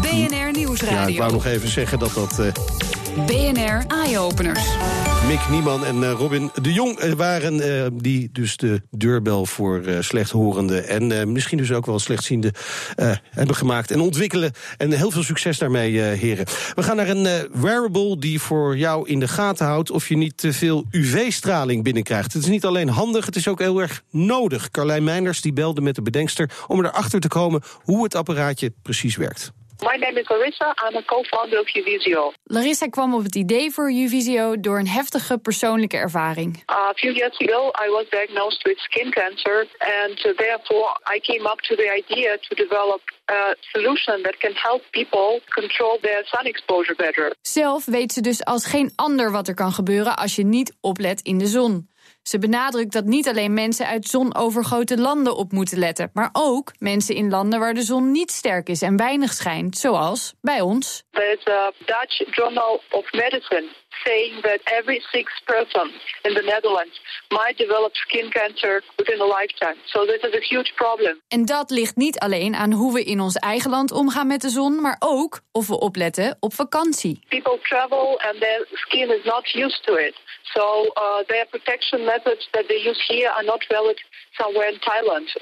BNR 0.00 0.52
Nieuwsradio. 0.52 0.96
Ja, 0.96 1.06
ik 1.06 1.18
wou 1.18 1.32
nog 1.32 1.46
even 1.46 1.68
zeggen 1.68 1.98
dat 1.98 2.14
dat... 2.14 2.38
Uh... 2.40 2.97
BNR 3.14 3.84
Eye-Openers. 3.88 4.76
Mick 5.26 5.48
Nieman 5.48 5.84
en 5.84 5.96
uh, 5.96 6.10
Robin 6.10 6.50
de 6.62 6.72
Jong 6.72 7.04
uh, 7.04 7.12
waren 7.12 7.54
uh, 7.54 7.86
die 7.92 8.28
dus 8.32 8.56
de 8.56 8.82
deurbel 8.90 9.46
voor 9.46 9.82
slechthorenden 10.00 10.88
en 10.88 11.32
misschien 11.32 11.58
dus 11.58 11.72
ook 11.72 11.86
wel 11.86 11.98
slechtziende 11.98 12.52
hebben 13.30 13.56
gemaakt 13.56 13.90
en 13.90 14.00
ontwikkelen. 14.00 14.52
En 14.76 14.92
heel 14.92 15.10
veel 15.10 15.22
succes 15.22 15.58
daarmee, 15.58 15.98
heren. 15.98 16.46
We 16.74 16.82
gaan 16.82 16.96
naar 16.96 17.08
een 17.08 17.48
wearable 17.52 18.18
die 18.18 18.40
voor 18.40 18.76
jou 18.76 19.08
in 19.08 19.20
de 19.20 19.28
gaten 19.28 19.66
houdt 19.66 19.90
of 19.90 20.08
je 20.08 20.16
niet 20.16 20.36
te 20.36 20.52
veel 20.52 20.84
UV-straling 20.90 21.84
binnenkrijgt. 21.84 22.32
Het 22.32 22.42
is 22.42 22.48
niet 22.48 22.64
alleen 22.64 22.88
handig, 22.88 23.26
het 23.26 23.36
is 23.36 23.48
ook 23.48 23.58
heel 23.58 23.80
erg 23.80 24.02
nodig. 24.10 24.70
Carlijn 24.70 25.04
Meinders 25.04 25.40
die 25.40 25.52
belde 25.52 25.80
met 25.80 25.94
de 25.94 26.02
bedenkster 26.02 26.50
om 26.66 26.84
erachter 26.84 27.20
te 27.20 27.28
komen 27.28 27.62
hoe 27.82 28.02
het 28.02 28.14
apparaatje 28.14 28.72
precies 28.82 29.16
werkt. 29.16 29.52
My 29.80 29.96
name 29.96 30.20
is 30.20 30.28
Larissa. 30.28 30.74
I'm 30.84 30.96
a 30.96 31.02
co-founder 31.02 31.58
of 31.60 31.66
Uvisio. 31.74 32.32
Larissa 32.44 32.86
kwam 32.86 33.14
op 33.14 33.22
het 33.22 33.34
idee 33.34 33.70
voor 33.70 33.92
Uvisio 33.92 34.60
door 34.60 34.78
een 34.78 34.88
heftige 34.88 35.38
persoonlijke 35.38 35.96
ervaring. 35.96 36.56
Uh, 36.56 36.76
a 36.76 36.92
few 36.94 37.12
years 37.12 37.38
ago, 37.38 37.70
I 37.86 37.90
was 37.90 38.06
diagnosed 38.10 38.62
with 38.62 38.78
skin 38.78 39.10
cancer, 39.10 39.66
and 39.78 40.18
uh, 40.18 40.36
therefore 40.36 40.88
I 41.14 41.20
came 41.20 41.44
up 41.52 41.60
to 41.60 41.76
the 41.76 41.88
idea 41.96 42.38
to 42.38 42.54
develop 42.54 43.00
a 43.30 43.54
solution 43.60 44.22
that 44.22 44.36
can 44.38 44.52
help 44.54 44.82
people 44.90 45.40
control 45.48 45.98
their 46.00 46.22
sun 46.24 46.44
exposure 46.44 46.96
better. 46.96 47.34
Zelf 47.42 47.84
weet 47.84 48.12
ze 48.12 48.20
dus 48.20 48.44
als 48.44 48.64
geen 48.66 48.92
ander 48.94 49.30
wat 49.30 49.48
er 49.48 49.54
kan 49.54 49.72
gebeuren 49.72 50.16
als 50.16 50.36
je 50.36 50.44
niet 50.44 50.76
oplet 50.80 51.20
in 51.20 51.38
de 51.38 51.46
zon. 51.46 51.88
Ze 52.28 52.38
benadrukt 52.38 52.92
dat 52.92 53.04
niet 53.04 53.28
alleen 53.28 53.54
mensen 53.54 53.86
uit 53.86 54.06
zonovergoten 54.06 55.00
landen 55.00 55.36
op 55.36 55.52
moeten 55.52 55.78
letten, 55.78 56.10
maar 56.12 56.30
ook 56.32 56.72
mensen 56.78 57.14
in 57.14 57.30
landen 57.30 57.60
waar 57.60 57.74
de 57.74 57.82
zon 57.82 58.10
niet 58.10 58.30
sterk 58.30 58.68
is 58.68 58.82
en 58.82 58.96
weinig 58.96 59.32
schijnt, 59.32 59.78
zoals 59.78 60.34
bij 60.40 60.60
ons. 60.60 61.04
A 61.50 61.72
Dutch 61.78 62.36
Journal 62.36 62.82
of 62.90 63.12
Medicine 63.12 63.68
saying 64.04 64.34
that 64.42 64.60
every 64.78 65.00
sixth 65.12 65.40
person 65.44 65.86
in 66.22 66.34
the 66.34 66.42
Netherlands 66.42 66.96
might 67.30 67.56
develop 67.56 67.92
skin 67.94 68.30
cancer 68.30 68.82
within 68.96 69.20
a 69.20 69.28
lifetime. 69.38 69.78
So 69.84 69.98
this 70.06 70.22
is 70.28 70.34
a 70.34 70.44
huge 70.54 70.72
problem. 70.74 71.20
En 71.28 71.44
dat 71.44 71.70
ligt 71.70 71.96
niet 71.96 72.18
alleen 72.18 72.54
aan 72.54 72.72
hoe 72.72 72.92
we 72.92 73.04
in 73.04 73.20
ons 73.20 73.36
eigen 73.36 73.70
land 73.70 73.92
omgaan 73.92 74.26
met 74.26 74.40
de 74.40 74.48
zon, 74.48 74.80
maar 74.80 74.96
ook 74.98 75.40
of 75.52 75.66
we 75.66 75.78
opletten 75.78 76.36
op 76.40 76.54
vakantie. 76.54 77.20
People 77.28 77.58
travel 77.62 78.20
and 78.20 78.40
their 78.40 78.66
skin 78.72 79.10
is 79.18 79.24
not 79.24 79.54
used 79.54 79.82
to 79.84 79.94
it. 79.94 80.14
So 80.42 80.64
uh, 80.84 81.24
their 81.26 81.46
protection 81.46 82.04
methods 82.04 82.48
that 82.50 82.68
they 82.68 82.80
use 82.88 83.04
here 83.06 83.30
are 83.30 83.44
not 83.44 83.64
valid 83.68 84.04
Thailand 84.80 85.34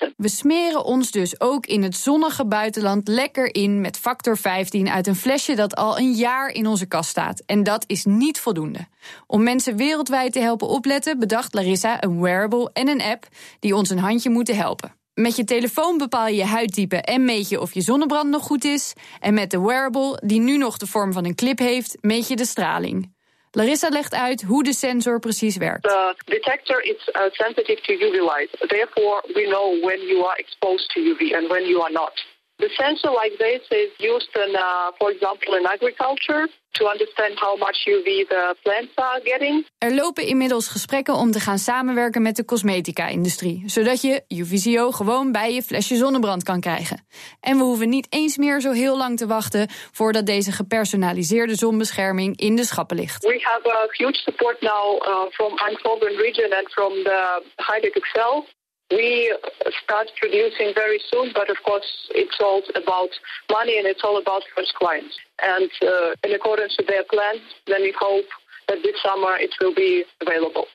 in. 0.00 0.14
We 0.16 0.28
smeren 0.28 0.84
ons 0.84 1.10
dus 1.10 1.40
ook 1.40 1.66
in 1.66 1.82
het 1.82 1.96
zonnige 1.96 2.46
buitenland 2.46 3.08
lekker 3.08 3.54
in 3.54 3.80
met 3.80 3.98
factor 3.98 4.36
15 4.36 4.88
uit 4.88 5.06
een 5.06 5.16
flesje 5.16 5.54
dat 5.54 5.76
al 5.76 5.98
een 5.98 6.12
jaar 6.12 6.48
in 6.48 6.66
onze 6.66 6.86
kast 6.86 7.10
staat. 7.10 7.42
En 7.46 7.62
dat 7.62 7.84
is 7.86 8.04
niet 8.04 8.40
voldoende. 8.40 8.86
Om 9.26 9.42
mensen 9.42 9.76
wereldwijd 9.76 10.32
te 10.32 10.40
helpen 10.40 10.68
opletten, 10.68 11.18
bedacht 11.18 11.54
Larissa 11.54 12.02
een 12.02 12.20
wearable 12.20 12.70
en 12.72 12.88
een 12.88 13.02
app 13.02 13.26
die 13.60 13.76
ons 13.76 13.90
een 13.90 13.98
handje 13.98 14.30
moeten 14.30 14.56
helpen. 14.56 14.94
Met 15.14 15.36
je 15.36 15.44
telefoon 15.44 15.98
bepaal 15.98 16.26
je 16.26 16.36
je 16.36 16.44
huidtype 16.44 16.96
en 16.96 17.24
meet 17.24 17.48
je 17.48 17.60
of 17.60 17.74
je 17.74 17.80
zonnebrand 17.80 18.30
nog 18.30 18.42
goed 18.42 18.64
is. 18.64 18.92
En 19.20 19.34
met 19.34 19.50
de 19.50 19.60
wearable, 19.60 20.20
die 20.24 20.40
nu 20.40 20.56
nog 20.56 20.76
de 20.76 20.86
vorm 20.86 21.12
van 21.12 21.24
een 21.24 21.34
clip 21.34 21.58
heeft, 21.58 21.96
meet 22.00 22.28
je 22.28 22.36
de 22.36 22.44
straling. 22.44 23.13
Larissa 23.54 23.88
legt 23.88 24.14
uit 24.14 24.42
hoe 24.42 24.62
de 24.62 24.72
sensor 24.72 25.18
precies 25.18 25.56
werkt. 25.56 25.82
The 25.82 26.14
detector 26.24 26.82
is 26.82 27.08
uh, 27.08 27.22
sensitive 27.30 27.80
to 27.82 27.92
UV 27.92 28.16
light. 28.32 28.50
Therefore, 28.68 29.22
we 29.34 29.44
know 29.48 29.66
when 29.86 30.00
you 30.10 30.18
are 30.28 30.36
exposed 30.38 30.90
to 30.94 31.00
UV 31.00 31.22
and 31.36 31.48
when 31.48 31.64
you 31.66 31.80
are 31.82 31.92
not. 31.92 32.14
The 32.56 32.68
sensor 32.68 33.10
like 33.10 33.34
this 33.38 33.62
is 33.68 33.90
used 33.98 34.32
in, 34.44 34.56
uh, 34.56 34.90
for 34.98 35.10
example, 35.10 35.54
in 35.54 35.66
agriculture 35.66 36.48
to 36.74 36.84
understand 36.86 37.38
how 37.38 37.56
much 37.58 37.78
UV 37.86 38.28
the 38.28 38.56
plants 38.62 38.92
are 38.94 39.20
getting. 39.24 39.66
Er 39.78 39.94
lopen 39.94 40.26
inmiddels 40.26 40.68
gesprekken 40.68 41.14
om 41.14 41.30
te 41.30 41.40
gaan 41.40 41.58
samenwerken 41.58 42.22
met 42.22 42.36
de 42.36 42.44
cosmetica-industrie, 42.44 43.62
zodat 43.66 44.02
je 44.02 44.22
UVCO 44.28 44.90
gewoon 44.90 45.32
bij 45.32 45.52
je 45.52 45.62
flesje 45.62 45.96
zonnebrand 45.96 46.42
kan 46.42 46.60
krijgen. 46.60 47.06
En 47.40 47.56
we 47.56 47.62
hoeven 47.62 47.88
niet 47.88 48.06
eens 48.10 48.36
meer 48.36 48.60
zo 48.60 48.70
heel 48.70 48.96
lang 48.96 49.18
te 49.18 49.26
wachten 49.26 49.68
voordat 49.92 50.26
deze 50.26 50.52
gepersonaliseerde 50.52 51.54
zonbescherming 51.54 52.40
in 52.40 52.56
de 52.56 52.64
schappen 52.64 52.96
ligt. 52.96 53.24
We 53.24 53.40
have 53.42 53.68
a 53.68 53.86
huge 53.90 54.16
support 54.16 54.60
now 54.60 55.02
uh, 55.02 55.30
from 55.30 55.58
Eindhoven 55.58 56.16
region 56.16 56.52
and 56.52 56.68
from 56.72 56.92
the 56.92 57.42
Heidek 57.56 57.94
Excel. 57.94 58.46
We 58.88 59.38
start 59.82 60.12
producing 60.20 60.72
very 60.74 61.00
soon, 61.10 61.32
but 61.32 61.50
of 61.50 61.62
course 61.62 61.90
it's 62.08 62.38
all 62.40 62.62
about 62.82 63.12
money 63.48 63.78
and 63.78 63.86
it's 63.86 64.02
all 64.02 64.16
about 64.16 64.42
first 64.54 64.72
clients. 64.74 65.14
And 65.36 65.70
uh, 65.82 65.88
in 66.20 66.32
accordance 66.34 66.76
with 66.76 66.86
their 66.86 67.04
plan, 67.04 67.34
then 67.64 67.80
we 67.80 67.92
hope 67.98 68.28
that 68.66 68.78
this 68.82 69.00
summer 69.02 69.32
it 69.40 69.54
will 69.60 69.74
be 69.74 70.04
available. 70.18 70.66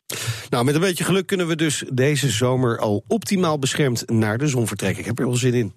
Nou, 0.49 0.65
met 0.65 0.75
een 0.75 0.81
beetje 0.81 1.03
geluk 1.03 1.27
kunnen 1.27 1.47
we 1.47 1.55
dus 1.55 1.83
deze 1.93 2.29
zomer 2.29 2.79
al 2.79 3.03
optimaal 3.07 3.59
beschermd 3.59 4.09
naar 4.09 4.37
de 4.37 4.47
zon 4.47 4.67
vertrekken. 4.67 4.99
Ik 4.99 5.05
heb 5.05 5.19
er 5.19 5.25
wel 5.25 5.35
zin 5.35 5.53
in. 5.53 5.73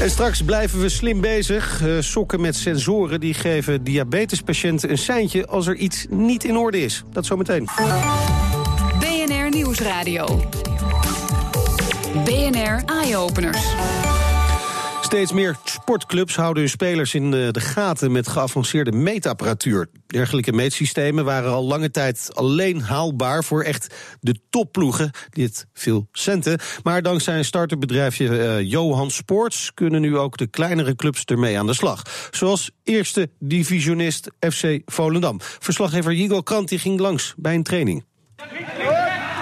En 0.00 0.10
straks 0.10 0.42
blijven 0.42 0.80
we 0.80 0.88
slim 0.88 1.20
bezig. 1.20 1.80
Uh, 1.80 2.00
sokken 2.00 2.40
met 2.40 2.56
sensoren 2.56 3.20
die 3.20 3.34
geven 3.34 3.84
diabetespatiënten 3.84 4.90
een 4.90 4.98
seintje 4.98 5.46
als 5.46 5.66
er 5.66 5.74
iets 5.74 6.06
niet 6.08 6.44
in 6.44 6.56
orde 6.56 6.80
is. 6.80 7.02
Dat 7.12 7.26
zometeen. 7.26 7.68
BNR 9.74 9.82
Nieuwsradio. 9.82 10.42
BNR 12.24 12.82
Eye 12.86 13.16
Openers. 13.16 13.66
Steeds 15.00 15.32
meer 15.32 15.56
sportclubs 15.64 16.36
houden 16.36 16.62
hun 16.62 16.70
spelers 16.70 17.14
in 17.14 17.30
de 17.30 17.60
gaten 17.60 18.12
met 18.12 18.28
geavanceerde 18.28 18.92
meetapparatuur. 18.92 19.88
Dergelijke 20.06 20.52
meetsystemen 20.52 21.24
waren 21.24 21.50
al 21.50 21.64
lange 21.64 21.90
tijd 21.90 22.30
alleen 22.34 22.80
haalbaar 22.80 23.44
voor 23.44 23.62
echt 23.62 23.94
de 24.20 24.36
topploegen. 24.50 25.10
Dit 25.30 25.66
veel 25.72 26.08
centen. 26.12 26.58
Maar 26.82 27.02
dankzij 27.02 27.38
een 27.38 27.44
starterbedrijfje 27.44 28.28
uh, 28.28 28.70
Johan 28.70 29.10
Sports 29.10 29.74
kunnen 29.74 30.00
nu 30.00 30.16
ook 30.16 30.36
de 30.36 30.46
kleinere 30.46 30.96
clubs 30.96 31.24
ermee 31.24 31.58
aan 31.58 31.66
de 31.66 31.74
slag. 31.74 32.28
Zoals 32.30 32.70
eerste 32.84 33.30
divisionist 33.38 34.30
FC 34.40 34.80
Volendam. 34.84 35.40
Verslaggever 35.40 36.12
Jigo 36.12 36.40
Krant 36.40 36.68
die 36.68 36.78
ging 36.78 37.00
langs 37.00 37.34
bij 37.36 37.54
een 37.54 37.62
training. 37.62 38.04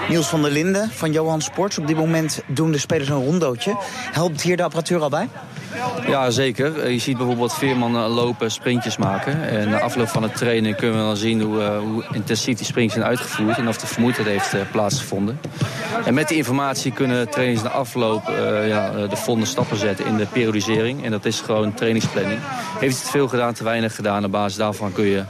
Niels 0.09 0.26
van 0.26 0.42
der 0.42 0.50
Linden 0.50 0.90
van 0.90 1.12
Johan 1.12 1.40
Sports. 1.40 1.78
Op 1.78 1.87
dit 1.87 1.97
moment 1.97 2.42
doen 2.47 2.73
de 2.73 2.78
spelers 2.78 3.09
een 3.09 3.25
rondootje. 3.25 3.76
Helpt 4.12 4.42
hier 4.42 4.56
de 4.56 4.62
apparatuur 4.62 5.00
al 5.00 5.09
bij? 5.09 5.28
Ja, 6.06 6.30
zeker. 6.30 6.90
Je 6.90 6.99
ziet 6.99 7.16
bijvoorbeeld 7.16 7.54
veermannen 7.54 8.09
lopen, 8.09 8.50
sprintjes 8.50 8.97
maken. 8.97 9.49
En 9.49 9.68
na 9.68 9.80
afloop 9.80 10.09
van 10.09 10.23
het 10.23 10.37
trainen 10.37 10.76
kunnen 10.76 10.99
we 10.99 11.04
dan 11.04 11.16
zien 11.16 11.40
hoe, 11.40 11.56
uh, 11.56 11.78
hoe 11.78 12.04
intensief 12.12 12.56
die 12.56 12.66
sprintjes 12.66 12.94
zijn 12.94 13.06
uitgevoerd... 13.06 13.59
en 13.59 13.68
of 13.68 13.76
de 13.76 13.87
vermoeidheid 13.87 14.28
heeft 14.28 14.54
uh, 14.54 14.61
plaatsgevonden. 14.71 15.40
En 16.04 16.14
met 16.14 16.28
die 16.28 16.37
informatie 16.37 16.92
kunnen 16.92 17.30
trainers 17.30 17.62
na 17.62 17.68
afloop 17.68 18.23
ja, 18.66 18.90
de 18.90 19.16
volgende 19.16 19.49
stappen 19.49 19.76
zetten 19.76 20.06
in 20.06 20.16
de 20.16 20.26
periodisering. 20.26 21.04
En 21.04 21.11
dat 21.11 21.25
is 21.25 21.40
gewoon 21.40 21.75
trainingsplanning. 21.75 22.40
Heeft 22.78 22.99
het 22.99 23.11
veel 23.11 23.28
gedaan, 23.28 23.54
te 23.54 23.64
weinig 23.64 23.94
gedaan. 23.94 24.25
Op 24.25 24.30
basis 24.30 24.59
daarvan 24.59 24.92
kun 24.92 25.04
je 25.04 25.23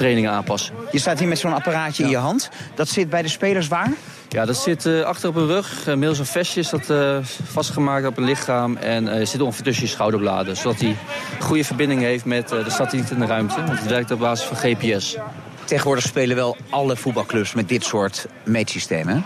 trainingen 0.00 0.30
aanpassen. 0.30 0.74
Je 0.90 0.98
staat 0.98 1.18
hier 1.18 1.28
met 1.28 1.38
zo'n 1.38 1.52
apparaatje 1.52 2.02
in 2.02 2.08
je 2.08 2.16
hand. 2.16 2.48
Dat 2.74 2.88
zit 2.88 3.10
bij 3.10 3.22
de 3.22 3.28
spelers 3.28 3.68
waar? 3.68 3.92
Ja, 4.28 4.44
dat 4.44 4.56
zit 4.56 4.86
uh, 4.86 5.02
achter 5.02 5.28
op 5.28 5.34
hun 5.34 5.46
rug. 5.46 5.88
Uh, 5.88 5.94
middels 5.94 6.18
een 6.18 6.26
vestje 6.26 6.60
is 6.60 6.68
dat 6.68 6.90
uh, 6.90 7.18
vastgemaakt 7.44 8.06
op 8.06 8.16
een 8.16 8.24
lichaam. 8.24 8.76
En 8.76 9.26
zit 9.26 9.40
ongeveer 9.40 9.64
tussen 9.64 9.84
je 9.84 9.90
schouderbladen. 9.90 10.56
Zodat 10.56 10.80
hij 10.80 10.96
goede 11.40 11.64
verbinding 11.64 12.00
heeft 12.00 12.24
met 12.24 12.48
de 12.48 12.64
satelliet 12.70 13.10
in 13.10 13.18
de 13.18 13.26
ruimte. 13.26 13.54
Want 13.54 13.78
het 13.78 13.88
werkt 13.88 14.10
op 14.10 14.18
basis 14.18 14.46
van 14.46 14.56
GPS. 14.56 15.16
Tegenwoordig 15.64 16.04
spelen 16.04 16.36
wel 16.36 16.56
alle 16.70 16.96
voetbalclubs 16.96 17.54
met 17.54 17.68
dit 17.68 17.84
soort 17.84 18.26
meetsystemen. 18.44 19.24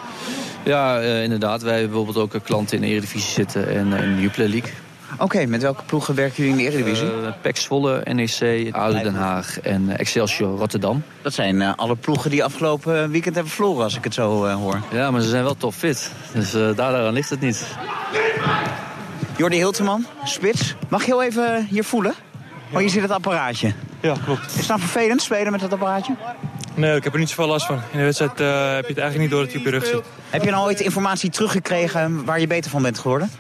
Ja, 0.64 1.00
inderdaad. 1.00 1.62
Wij 1.62 1.72
hebben 1.72 1.90
bijvoorbeeld 1.90 2.34
ook 2.34 2.42
klanten 2.44 2.76
in 2.76 2.82
de 2.82 2.88
Eredivisie 2.88 3.32
zitten 3.32 3.68
en 3.68 3.92
in 3.92 4.14
de 4.16 4.22
Jupiler 4.22 4.48
League. 4.48 4.72
Oké, 5.14 5.22
okay, 5.22 5.44
met 5.44 5.62
welke 5.62 5.82
ploegen 5.82 6.14
werken 6.14 6.44
jullie 6.44 6.50
in 6.50 6.56
de 6.56 6.70
Eredivisie? 6.70 7.06
Uh, 7.06 7.28
PEC 7.40 7.56
Zwolle, 7.56 8.02
NEC, 8.12 8.74
ADO 8.74 9.02
Den 9.02 9.14
Haag 9.14 9.60
en 9.60 9.96
Excelsior 9.98 10.58
Rotterdam. 10.58 11.02
Dat 11.22 11.34
zijn 11.34 11.56
uh, 11.56 11.72
alle 11.76 11.96
ploegen 11.96 12.30
die 12.30 12.44
afgelopen 12.44 13.10
weekend 13.10 13.34
hebben 13.34 13.52
verloren, 13.52 13.84
als 13.84 13.96
ik 13.96 14.04
het 14.04 14.14
zo 14.14 14.46
uh, 14.46 14.54
hoor. 14.54 14.80
Ja, 14.90 15.10
maar 15.10 15.20
ze 15.20 15.28
zijn 15.28 15.44
wel 15.44 15.56
topfit. 15.56 16.12
Dus 16.32 16.50
daaraan 16.50 17.12
ligt 17.12 17.30
het 17.30 17.40
niet. 17.40 17.66
Jordi 19.36 19.56
Hilteman, 19.56 20.06
spits. 20.24 20.74
Mag 20.88 21.00
je 21.04 21.06
heel 21.06 21.22
even 21.22 21.66
hier 21.66 21.84
voelen? 21.84 22.14
Oh, 22.72 22.78
hier 22.78 22.90
zit 22.90 23.02
het 23.02 23.10
apparaatje. 23.10 23.72
Ja, 24.00 24.14
klopt. 24.24 24.46
Is 24.46 24.56
het 24.56 24.68
nou 24.68 24.80
vervelend, 24.80 25.22
spelen 25.22 25.52
met 25.52 25.60
dat 25.60 25.72
apparaatje? 25.72 26.14
Nee, 26.74 26.96
ik 26.96 27.04
heb 27.04 27.12
er 27.12 27.18
niet 27.18 27.28
zoveel 27.28 27.46
last 27.46 27.66
van. 27.66 27.76
In 27.76 27.98
de 27.98 28.04
wedstrijd 28.04 28.38
heb 28.38 28.38
je 28.38 28.94
het 28.94 28.98
eigenlijk 28.98 29.18
niet 29.18 29.30
door 29.30 29.42
dat 29.42 29.52
je 29.52 29.58
op 29.58 29.64
je 29.64 29.70
rug 29.70 29.86
zit. 29.86 30.02
Heb 30.30 30.44
je 30.44 30.50
nou 30.50 30.64
ooit 30.64 30.80
informatie 30.80 31.30
teruggekregen 31.30 32.24
waar 32.24 32.40
je 32.40 32.46
beter 32.46 32.70
van 32.70 32.82
bent 32.82 32.98
geworden? 32.98 33.30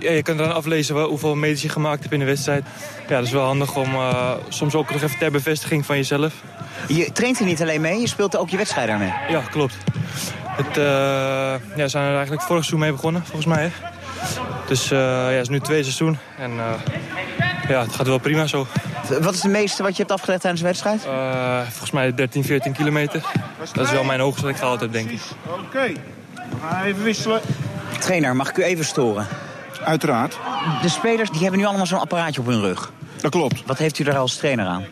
Ja, 0.00 0.10
je 0.10 0.22
kan 0.22 0.38
eraan 0.38 0.54
aflezen 0.54 1.02
hoeveel 1.02 1.34
meters 1.34 1.62
je 1.62 1.68
gemaakt 1.68 2.00
hebt 2.00 2.12
in 2.12 2.18
de 2.18 2.24
wedstrijd. 2.24 2.64
Ja, 3.08 3.16
dat 3.16 3.26
is 3.26 3.32
wel 3.32 3.44
handig 3.44 3.76
om 3.76 3.94
uh, 3.94 4.32
soms 4.48 4.74
ook 4.74 4.90
nog 4.90 5.02
even 5.02 5.18
ter 5.18 5.30
bevestiging 5.30 5.86
van 5.86 5.96
jezelf. 5.96 6.34
Je 6.88 7.12
traint 7.12 7.38
er 7.38 7.44
niet 7.44 7.62
alleen 7.62 7.80
mee, 7.80 8.00
je 8.00 8.08
speelt 8.08 8.34
er 8.34 8.40
ook 8.40 8.48
je 8.48 8.56
wedstrijd 8.56 8.88
daarmee. 8.88 9.12
Ja, 9.28 9.40
klopt. 9.50 9.76
Het, 10.46 10.76
uh, 10.76 11.76
ja, 11.76 11.88
zijn 11.88 12.04
er 12.04 12.14
eigenlijk 12.14 12.42
vorig 12.42 12.64
seizoen 12.64 12.78
mee 12.78 12.92
begonnen, 12.92 13.22
volgens 13.24 13.46
mij. 13.46 13.62
Hè? 13.62 13.70
Dus 14.66 14.92
uh, 14.92 14.98
ja, 14.98 15.30
het 15.30 15.42
is 15.42 15.48
nu 15.48 15.60
twee 15.60 15.82
seizoen 15.82 16.18
en 16.38 16.52
ja, 17.68 17.82
het 17.82 17.94
gaat 17.94 18.06
wel 18.06 18.18
prima 18.18 18.46
zo. 18.46 18.66
Wat 19.20 19.34
is 19.34 19.42
het 19.42 19.52
meeste 19.52 19.82
wat 19.82 19.92
je 19.92 19.98
hebt 19.98 20.12
afgelegd 20.12 20.40
tijdens 20.40 20.62
de 20.62 20.68
wedstrijd? 20.68 21.00
volgens 21.70 21.90
mij 21.90 22.14
13, 22.14 22.44
14 22.44 22.72
kilometer. 22.72 23.22
Dat 23.72 23.84
is 23.84 23.92
wel 23.92 24.04
mijn 24.04 24.20
hoogste 24.20 24.42
dat 24.42 24.50
ik 24.50 24.56
gehaald 24.56 24.80
heb, 24.80 24.92
denk 24.92 25.10
ik. 25.10 25.20
Oké, 25.46 25.60
okay. 25.60 25.96
we 26.34 26.56
gaan 26.60 26.84
even 26.84 27.02
wisselen. 27.02 27.40
Trainer, 27.98 28.36
mag 28.36 28.50
ik 28.50 28.56
u 28.56 28.62
even 28.62 28.84
storen? 28.84 29.26
Uiteraard. 29.84 30.38
De 30.82 30.88
spelers 30.88 31.30
die 31.30 31.40
hebben 31.40 31.60
nu 31.60 31.66
allemaal 31.66 31.86
zo'n 31.86 32.00
apparaatje 32.00 32.40
op 32.40 32.46
hun 32.46 32.60
rug. 32.60 32.92
Dat 33.20 33.30
klopt. 33.30 33.62
Wat 33.66 33.78
heeft 33.78 33.98
u 33.98 34.04
daar 34.04 34.16
als 34.16 34.36
trainer 34.36 34.66
aan? 34.66 34.84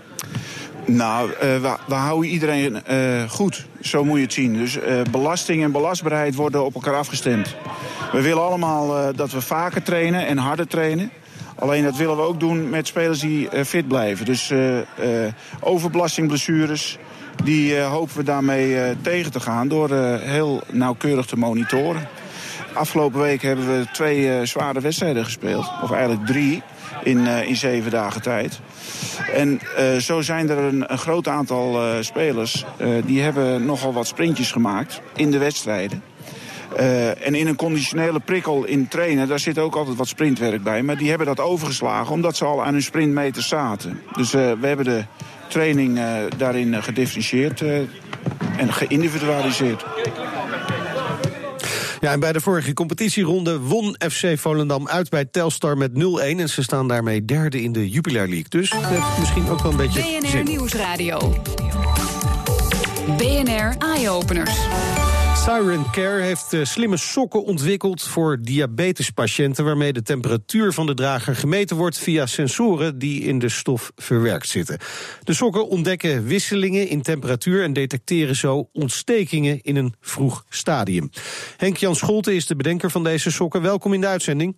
Nou, 0.86 1.30
uh, 1.30 1.36
we, 1.38 1.76
we, 1.86 1.94
houden 1.94 2.30
iedereen 2.30 2.82
uh, 2.90 3.30
goed. 3.30 3.66
Zo 3.80 4.04
moet 4.04 4.16
je 4.16 4.22
het 4.22 4.32
zien. 4.32 4.52
Dus 4.52 4.76
uh, 4.76 4.82
belasting 5.10 5.62
en 5.62 5.72
belastbaarheid 5.72 6.34
worden 6.34 6.64
op 6.64 6.74
elkaar 6.74 6.94
afgestemd. 6.94 7.56
We 8.12 8.20
willen 8.20 8.42
allemaal 8.42 9.14
dat 9.14 9.30
we 9.30 9.40
vaker 9.40 9.82
trainen 9.82 10.26
en 10.26 10.38
harder 10.38 10.66
trainen. 10.66 11.10
Alleen 11.58 11.84
dat 11.84 11.96
willen 11.96 12.16
we 12.16 12.22
ook 12.22 12.40
doen 12.40 12.70
met 12.70 12.86
spelers 12.86 13.20
die 13.20 13.48
fit 13.64 13.88
blijven. 13.88 14.26
Dus 14.26 14.52
overbelasting, 15.60 16.28
blessures, 16.28 16.98
die 17.44 17.80
hopen 17.80 18.16
we 18.16 18.22
daarmee 18.22 18.96
tegen 19.02 19.32
te 19.32 19.40
gaan... 19.40 19.68
door 19.68 19.94
heel 20.20 20.62
nauwkeurig 20.70 21.26
te 21.26 21.36
monitoren. 21.36 22.08
Afgelopen 22.74 23.20
week 23.20 23.42
hebben 23.42 23.66
we 23.66 23.86
twee 23.92 24.26
uh, 24.26 24.46
zware 24.46 24.80
wedstrijden 24.80 25.24
gespeeld. 25.24 25.70
Of 25.82 25.92
eigenlijk 25.92 26.26
drie 26.26 26.62
in, 27.02 27.18
uh, 27.18 27.48
in 27.48 27.56
zeven 27.56 27.90
dagen 27.90 28.22
tijd. 28.22 28.60
En 29.34 29.60
uh, 29.78 29.96
zo 29.96 30.20
zijn 30.20 30.50
er 30.50 30.58
een, 30.58 30.92
een 30.92 30.98
groot 30.98 31.28
aantal 31.28 31.80
spelers... 32.00 32.64
die 33.04 33.22
hebben 33.22 33.64
nogal 33.64 33.92
wat 33.92 34.06
sprintjes 34.06 34.52
gemaakt 34.52 35.00
in 35.16 35.30
de 35.30 35.38
wedstrijden. 35.38 36.02
en 37.22 37.34
in 37.34 37.46
een 37.46 37.56
conditionele 37.56 38.20
prikkel 38.20 38.64
in 38.64 38.88
trainen, 38.88 39.28
daar 39.28 39.38
zit 39.38 39.58
ook 39.58 39.76
altijd 39.76 39.96
wat 39.96 40.08
sprintwerk 40.08 40.62
bij. 40.62 40.82
Maar 40.82 40.96
die 40.96 41.08
hebben 41.08 41.26
dat 41.26 41.40
overgeslagen 41.40 42.12
omdat 42.12 42.36
ze 42.36 42.44
al 42.44 42.64
aan 42.64 42.72
hun 42.72 42.82
sprintmeter 42.82 43.42
zaten. 43.42 44.00
Dus 44.16 44.30
we 44.30 44.56
hebben 44.60 44.84
de 44.84 45.04
training 45.48 46.00
daarin 46.36 46.82
gedifferentieerd 46.82 47.62
en 48.56 48.72
geïndividualiseerd. 48.72 49.84
Ja, 52.02 52.12
en 52.12 52.20
bij 52.20 52.32
de 52.32 52.40
vorige 52.40 52.72
competitieronde 52.72 53.58
won 53.60 53.96
FC 54.10 54.38
Volendam 54.38 54.88
uit 54.88 55.08
bij 55.08 55.24
Telstar 55.24 55.76
met 55.76 55.90
0-1. 55.90 55.94
En 56.20 56.48
ze 56.48 56.62
staan 56.62 56.88
daarmee 56.88 57.24
derde 57.24 57.62
in 57.62 57.72
de 57.72 57.90
Jupiler 57.90 58.28
League. 58.28 58.48
Dus 58.48 58.72
heeft 58.76 59.18
misschien 59.18 59.48
ook 59.48 59.62
wel 59.62 59.70
een 59.70 59.76
beetje 59.76 60.18
BNR 60.20 60.28
zin. 60.28 60.44
Nieuwsradio. 60.44 61.34
BNR 63.16 63.74
Eye 63.78 64.10
Openers. 64.10 64.58
Siren 65.42 65.90
Care 65.90 66.20
heeft 66.20 66.52
uh, 66.52 66.64
slimme 66.64 66.96
sokken 66.96 67.44
ontwikkeld 67.44 68.02
voor 68.02 68.38
diabetespatiënten... 68.40 69.64
waarmee 69.64 69.92
de 69.92 70.02
temperatuur 70.02 70.72
van 70.72 70.86
de 70.86 70.94
drager 70.94 71.36
gemeten 71.36 71.76
wordt 71.76 71.98
via 71.98 72.26
sensoren 72.26 72.98
die 72.98 73.22
in 73.22 73.38
de 73.38 73.48
stof 73.48 73.92
verwerkt 73.96 74.48
zitten. 74.48 74.78
De 75.24 75.32
sokken 75.32 75.68
ontdekken 75.68 76.24
wisselingen 76.24 76.88
in 76.88 77.02
temperatuur 77.02 77.62
en 77.62 77.72
detecteren 77.72 78.36
zo 78.36 78.68
ontstekingen 78.72 79.60
in 79.62 79.76
een 79.76 79.94
vroeg 80.00 80.44
stadium. 80.48 81.10
Henk-Jan 81.56 81.96
Scholte 81.96 82.34
is 82.34 82.46
de 82.46 82.56
bedenker 82.56 82.90
van 82.90 83.04
deze 83.04 83.30
sokken. 83.30 83.62
Welkom 83.62 83.92
in 83.92 84.00
de 84.00 84.06
uitzending. 84.06 84.56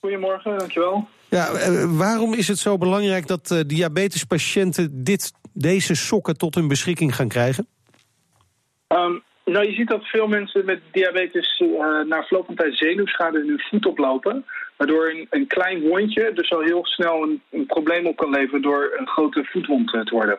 Goedemorgen, 0.00 0.58
dankjewel. 0.58 1.08
Ja, 1.28 1.68
uh, 1.68 1.96
waarom 1.96 2.34
is 2.34 2.48
het 2.48 2.58
zo 2.58 2.78
belangrijk 2.78 3.26
dat 3.26 3.50
uh, 3.50 3.60
diabetespatiënten 3.66 5.04
dit, 5.04 5.32
deze 5.52 5.94
sokken 5.94 6.36
tot 6.36 6.54
hun 6.54 6.68
beschikking 6.68 7.14
gaan 7.14 7.28
krijgen? 7.28 7.66
Um, 8.88 9.22
Nou, 9.52 9.66
je 9.66 9.74
ziet 9.74 9.88
dat 9.88 10.04
veel 10.04 10.26
mensen 10.26 10.64
met 10.64 10.80
diabetes 10.92 11.60
uh, 11.60 12.00
na 12.02 12.22
verloop 12.22 12.46
van 12.46 12.54
tijd 12.54 12.78
zenuwschade 12.78 13.38
in 13.38 13.48
hun 13.48 13.60
voet 13.60 13.86
oplopen. 13.86 14.44
Waardoor 14.76 15.10
een, 15.10 15.26
een 15.30 15.46
klein 15.46 15.80
wondje 15.80 16.32
dus 16.32 16.50
al 16.50 16.60
heel 16.60 16.86
snel 16.86 17.22
een, 17.22 17.42
een, 17.50 17.66
probleem 17.66 18.06
op 18.06 18.16
kan 18.16 18.30
leveren 18.30 18.62
door 18.62 18.94
een 18.96 19.06
grote 19.06 19.44
voetwond 19.44 19.90
te 19.90 20.10
worden. 20.10 20.38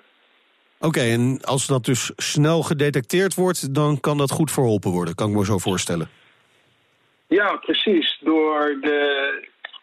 Oké, 0.79 0.99
en 0.99 1.39
als 1.41 1.67
dat 1.67 1.85
dus 1.85 2.11
snel 2.15 2.61
gedetecteerd 2.61 3.35
wordt, 3.35 3.73
dan 3.75 3.99
kan 3.99 4.17
dat 4.17 4.31
goed 4.31 4.51
verholpen 4.51 4.91
worden, 4.91 5.15
kan 5.15 5.29
ik 5.29 5.35
me 5.35 5.45
zo 5.45 5.57
voorstellen. 5.57 6.09
Ja, 7.27 7.55
precies. 7.55 8.17
Door 8.21 8.77
de 8.81 9.31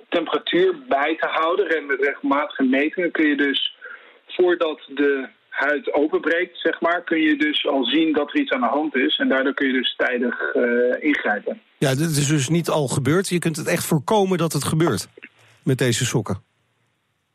temperatuur 0.08 0.74
bij 0.88 1.16
te 1.20 1.26
houden 1.26 1.76
en 1.76 1.86
met 1.86 2.00
regelmatige 2.00 2.62
metingen 2.62 3.10
kun 3.10 3.28
je 3.28 3.36
dus 3.36 3.76
voordat 4.26 4.80
de 4.94 5.28
huid 5.54 5.92
openbreekt, 5.92 6.58
zeg 6.58 6.80
maar, 6.80 7.02
kun 7.02 7.20
je 7.20 7.36
dus 7.36 7.66
al 7.66 7.84
zien 7.84 8.12
dat 8.12 8.28
er 8.28 8.40
iets 8.40 8.52
aan 8.52 8.60
de 8.60 8.66
hand 8.66 8.96
is. 8.96 9.16
En 9.18 9.28
daardoor 9.28 9.54
kun 9.54 9.66
je 9.66 9.72
dus 9.72 9.94
tijdig 9.96 10.54
uh, 10.54 10.62
ingrijpen. 10.98 11.60
Ja, 11.78 11.94
dit 11.94 12.10
is 12.10 12.28
dus 12.28 12.48
niet 12.48 12.68
al 12.68 12.88
gebeurd. 12.88 13.28
Je 13.28 13.38
kunt 13.38 13.56
het 13.56 13.66
echt 13.66 13.86
voorkomen 13.86 14.38
dat 14.38 14.52
het 14.52 14.64
gebeurt 14.64 15.08
met 15.62 15.78
deze 15.78 16.04
sokken. 16.04 16.42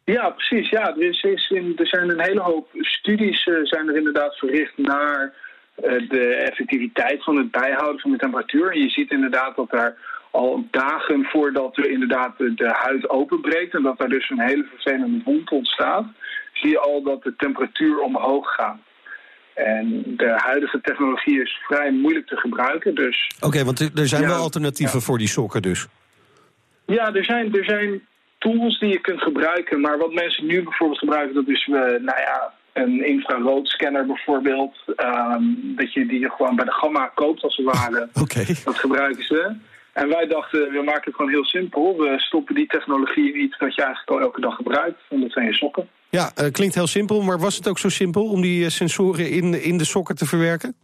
Ja, 0.05 0.29
precies. 0.29 0.69
Ja, 0.69 0.95
er, 0.95 1.01
is, 1.01 1.21
is 1.21 1.49
in, 1.49 1.73
er 1.77 1.87
zijn 1.87 2.09
een 2.09 2.21
hele 2.21 2.41
hoop 2.41 2.67
studies 2.73 3.45
uh, 3.45 3.57
zijn 3.63 3.87
er 3.87 3.97
inderdaad 3.97 4.35
verricht 4.35 4.77
naar 4.77 5.33
uh, 5.83 6.09
de 6.09 6.35
effectiviteit 6.49 7.23
van 7.23 7.37
het 7.37 7.51
bijhouden 7.51 8.01
van 8.01 8.11
de 8.11 8.17
temperatuur. 8.17 8.71
En 8.71 8.79
je 8.79 8.89
ziet 8.89 9.11
inderdaad 9.11 9.55
dat 9.55 9.69
daar 9.69 9.97
al 10.31 10.67
dagen 10.71 11.23
voordat 11.23 11.77
er 11.77 11.89
inderdaad 11.89 12.37
de, 12.37 12.53
de 12.53 12.69
huid 12.73 13.09
openbreekt 13.09 13.73
en 13.73 13.83
dat 13.83 13.97
daar 13.97 14.09
dus 14.09 14.29
een 14.29 14.39
hele 14.39 14.65
vervelende 14.69 15.21
wond 15.25 15.51
ontstaat, 15.51 16.05
zie 16.59 16.69
je 16.69 16.79
al 16.79 17.01
dat 17.03 17.23
de 17.23 17.33
temperatuur 17.37 17.99
omhoog 17.99 18.53
gaat. 18.55 18.77
En 19.53 20.03
de 20.17 20.33
huidige 20.35 20.81
technologie 20.81 21.41
is 21.41 21.59
vrij 21.67 21.91
moeilijk 21.91 22.27
te 22.27 22.35
gebruiken. 22.35 22.95
Dus, 22.95 23.31
Oké, 23.39 23.63
want 23.63 23.79
er 23.79 24.07
zijn 24.07 24.27
wel 24.27 24.41
alternatieven 24.41 25.01
voor 25.01 25.17
die 25.17 25.27
sokken 25.27 25.61
dus? 25.61 25.87
Ja, 26.85 27.13
er 27.13 27.25
zijn, 27.25 27.55
er 27.55 27.65
zijn 27.65 28.01
tools 28.37 28.79
die 28.79 28.89
je 28.89 28.99
kunt 28.99 29.21
gebruiken. 29.21 29.81
Maar 29.81 29.97
wat 29.97 30.13
mensen 30.13 30.45
nu 30.45 30.63
bijvoorbeeld 30.63 30.99
gebruiken, 30.99 31.35
dat 31.35 31.47
is 31.47 31.67
uh, 31.67 31.75
nou 31.79 32.19
ja, 32.19 32.53
een 32.73 33.05
infraroodscanner 33.05 34.05
bijvoorbeeld. 34.05 34.75
Um, 34.87 35.73
dat 35.75 35.93
je 35.93 36.05
die 36.05 36.29
gewoon 36.29 36.55
bij 36.55 36.65
de 36.65 36.71
gamma 36.71 37.11
koopt 37.15 37.43
als 37.43 37.55
het 37.55 37.65
ware. 37.65 38.09
Oké. 38.23 38.45
Dat 38.65 38.77
gebruiken 38.77 39.23
ze. 39.23 39.55
En 40.01 40.09
wij 40.09 40.27
dachten, 40.27 40.71
we 40.71 40.81
maken 40.83 41.03
het 41.03 41.15
gewoon 41.15 41.31
heel 41.31 41.45
simpel. 41.45 41.97
We 41.97 42.19
stoppen 42.19 42.55
die 42.55 42.67
technologie 42.67 43.33
in 43.33 43.41
iets 43.41 43.57
dat 43.57 43.75
je 43.75 43.81
eigenlijk 43.81 44.11
al 44.11 44.19
elke 44.19 44.41
dag 44.41 44.55
gebruikt. 44.55 45.01
En 45.09 45.21
dat 45.21 45.31
zijn 45.31 45.45
je 45.45 45.53
sokken. 45.53 45.89
Ja, 46.09 46.31
uh, 46.41 46.51
klinkt 46.51 46.75
heel 46.75 46.87
simpel, 46.87 47.21
maar 47.21 47.39
was 47.39 47.55
het 47.55 47.67
ook 47.67 47.79
zo 47.79 47.89
simpel 47.89 48.23
om 48.23 48.41
die 48.41 48.63
uh, 48.63 48.69
sensoren 48.69 49.29
in, 49.29 49.63
in 49.63 49.77
de 49.77 49.83
sokken 49.83 50.15
te 50.15 50.25
verwerken? 50.25 50.75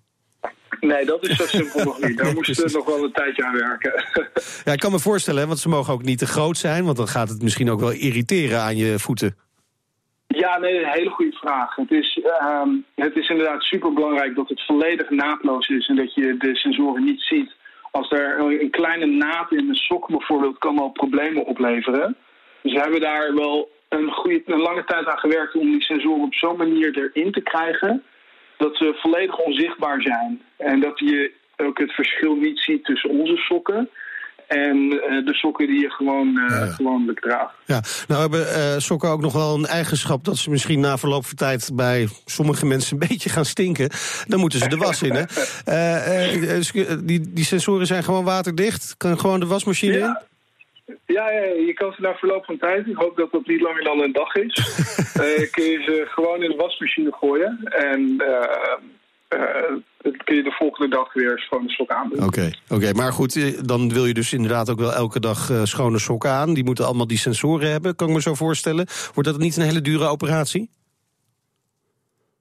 Nee, 0.79 1.05
dat 1.05 1.27
is 1.27 1.35
zo 1.35 1.45
simpel 1.45 1.83
nog 1.83 2.01
niet. 2.01 2.17
Daar 2.17 2.33
moesten 2.35 2.65
we 2.65 2.71
nog 2.71 2.85
wel 2.85 3.03
een 3.03 3.11
tijdje 3.11 3.45
aan 3.45 3.57
werken. 3.57 4.03
ja, 4.65 4.71
ik 4.71 4.79
kan 4.79 4.91
me 4.91 4.99
voorstellen, 4.99 5.47
want 5.47 5.59
ze 5.59 5.69
mogen 5.69 5.93
ook 5.93 6.03
niet 6.03 6.17
te 6.17 6.27
groot 6.27 6.57
zijn... 6.57 6.85
want 6.85 6.97
dan 6.97 7.07
gaat 7.07 7.29
het 7.29 7.41
misschien 7.41 7.69
ook 7.69 7.79
wel 7.79 7.91
irriteren 7.91 8.59
aan 8.59 8.77
je 8.77 8.99
voeten. 8.99 9.35
Ja, 10.27 10.57
nee, 10.57 10.83
een 10.83 10.91
hele 10.91 11.09
goede 11.09 11.37
vraag. 11.37 11.75
Het 11.75 11.91
is, 11.91 12.19
uh, 12.23 12.61
het 12.95 13.15
is 13.15 13.29
inderdaad 13.29 13.61
super 13.61 13.93
belangrijk 13.93 14.35
dat 14.35 14.49
het 14.49 14.65
volledig 14.65 15.09
naadloos 15.09 15.67
is... 15.67 15.87
en 15.87 15.95
dat 15.95 16.13
je 16.13 16.35
de 16.37 16.55
sensoren 16.55 17.03
niet 17.03 17.21
ziet 17.21 17.55
als 17.95 18.11
er 18.11 18.39
een 18.39 18.69
kleine 18.69 19.05
naad 19.05 19.51
in 19.51 19.69
een 19.69 19.75
sok 19.75 20.07
bijvoorbeeld 20.07 20.57
kan 20.57 20.79
al 20.79 20.89
problemen 20.89 21.45
opleveren. 21.45 22.15
Dus 22.61 22.73
we 22.73 22.79
hebben 22.79 23.01
daar 23.01 23.33
wel 23.35 23.69
een, 23.89 24.11
goede, 24.11 24.41
een 24.45 24.61
lange 24.61 24.83
tijd 24.83 25.05
aan 25.05 25.17
gewerkt 25.17 25.55
om 25.55 25.71
die 25.71 25.81
sensoren 25.81 26.23
op 26.23 26.33
zo'n 26.33 26.57
manier 26.57 26.97
erin 26.97 27.31
te 27.31 27.41
krijgen 27.41 28.03
dat 28.57 28.77
ze 28.77 28.93
volledig 28.95 29.37
onzichtbaar 29.37 30.01
zijn. 30.01 30.41
En 30.57 30.79
dat 30.79 30.99
je 30.99 31.31
ook 31.57 31.77
het 31.79 31.91
verschil 31.91 32.35
niet 32.35 32.59
ziet 32.59 32.85
tussen 32.85 33.09
onze 33.09 33.37
sokken 33.37 33.89
en 34.47 34.77
uh, 34.77 35.25
de 35.25 35.33
sokken 35.33 35.67
die 35.67 35.81
je 35.81 35.89
gewoon 35.89 36.27
uh, 36.27 36.49
ja, 36.49 36.65
ja. 36.65 36.71
gewoonlijk 36.71 37.19
draagt. 37.19 37.53
Ja, 37.65 37.81
nou 38.07 38.21
hebben 38.21 38.39
uh, 38.39 38.77
sokken 38.77 39.09
ook 39.09 39.21
nog 39.21 39.33
wel 39.33 39.55
een 39.55 39.65
eigenschap 39.65 40.23
dat 40.23 40.37
ze 40.37 40.49
misschien 40.49 40.79
na 40.79 40.97
verloop 40.97 41.25
van 41.25 41.35
tijd 41.35 41.71
bij 41.73 42.07
sommige 42.25 42.65
mensen 42.65 43.01
een 43.01 43.07
beetje 43.07 43.29
gaan 43.29 43.45
stinken. 43.45 43.89
Dan 44.27 44.39
moeten 44.39 44.59
ze 44.59 44.67
de 44.67 44.77
was 44.77 45.01
in, 45.01 45.13
hè? 45.13 45.23
die, 47.05 47.33
die 47.33 47.45
sensoren 47.45 47.87
zijn 47.87 48.03
gewoon 48.03 48.23
waterdicht. 48.23 48.95
Kan 48.97 49.19
gewoon 49.19 49.39
de 49.39 49.45
wasmachine 49.45 49.97
ja. 49.97 50.05
in? 50.07 50.33
Ja, 51.05 51.31
ja, 51.31 51.41
je 51.41 51.73
kan 51.73 51.93
ze 51.93 52.01
na 52.01 52.13
verloop 52.13 52.45
van 52.45 52.57
tijd, 52.57 52.87
ik 52.87 52.95
hoop 52.95 53.17
dat 53.17 53.31
dat 53.31 53.47
niet 53.47 53.61
langer 53.61 53.83
dan 53.83 54.01
een 54.01 54.11
dag 54.11 54.35
is, 54.35 54.53
kun 55.55 55.63
je 55.63 55.81
ze 55.85 56.05
gewoon 56.09 56.43
in 56.43 56.49
de 56.49 56.55
wasmachine 56.55 57.11
gooien. 57.11 57.59
En 57.63 58.23
uh, 59.29 60.13
kun 60.23 60.35
je 60.35 60.43
de 60.43 60.51
volgende 60.51 60.95
dag 60.95 61.13
weer 61.13 61.39
schone 61.39 61.69
sokken 61.69 61.95
aandoen. 61.95 62.23
Oké, 62.23 62.27
okay, 62.27 62.53
okay, 62.69 62.91
maar 62.91 63.11
goed, 63.11 63.67
dan 63.67 63.93
wil 63.93 64.05
je 64.05 64.13
dus 64.13 64.33
inderdaad 64.33 64.69
ook 64.69 64.79
wel 64.79 64.93
elke 64.93 65.19
dag 65.19 65.51
schone 65.63 65.99
sokken 65.99 66.29
aan. 66.29 66.53
Die 66.53 66.63
moeten 66.63 66.85
allemaal 66.85 67.07
die 67.07 67.17
sensoren 67.17 67.71
hebben, 67.71 67.95
kan 67.95 68.07
ik 68.07 68.13
me 68.13 68.21
zo 68.21 68.33
voorstellen. 68.33 68.87
Wordt 69.13 69.29
dat 69.29 69.39
niet 69.39 69.57
een 69.57 69.63
hele 69.63 69.81
dure 69.81 70.07
operatie? 70.07 70.69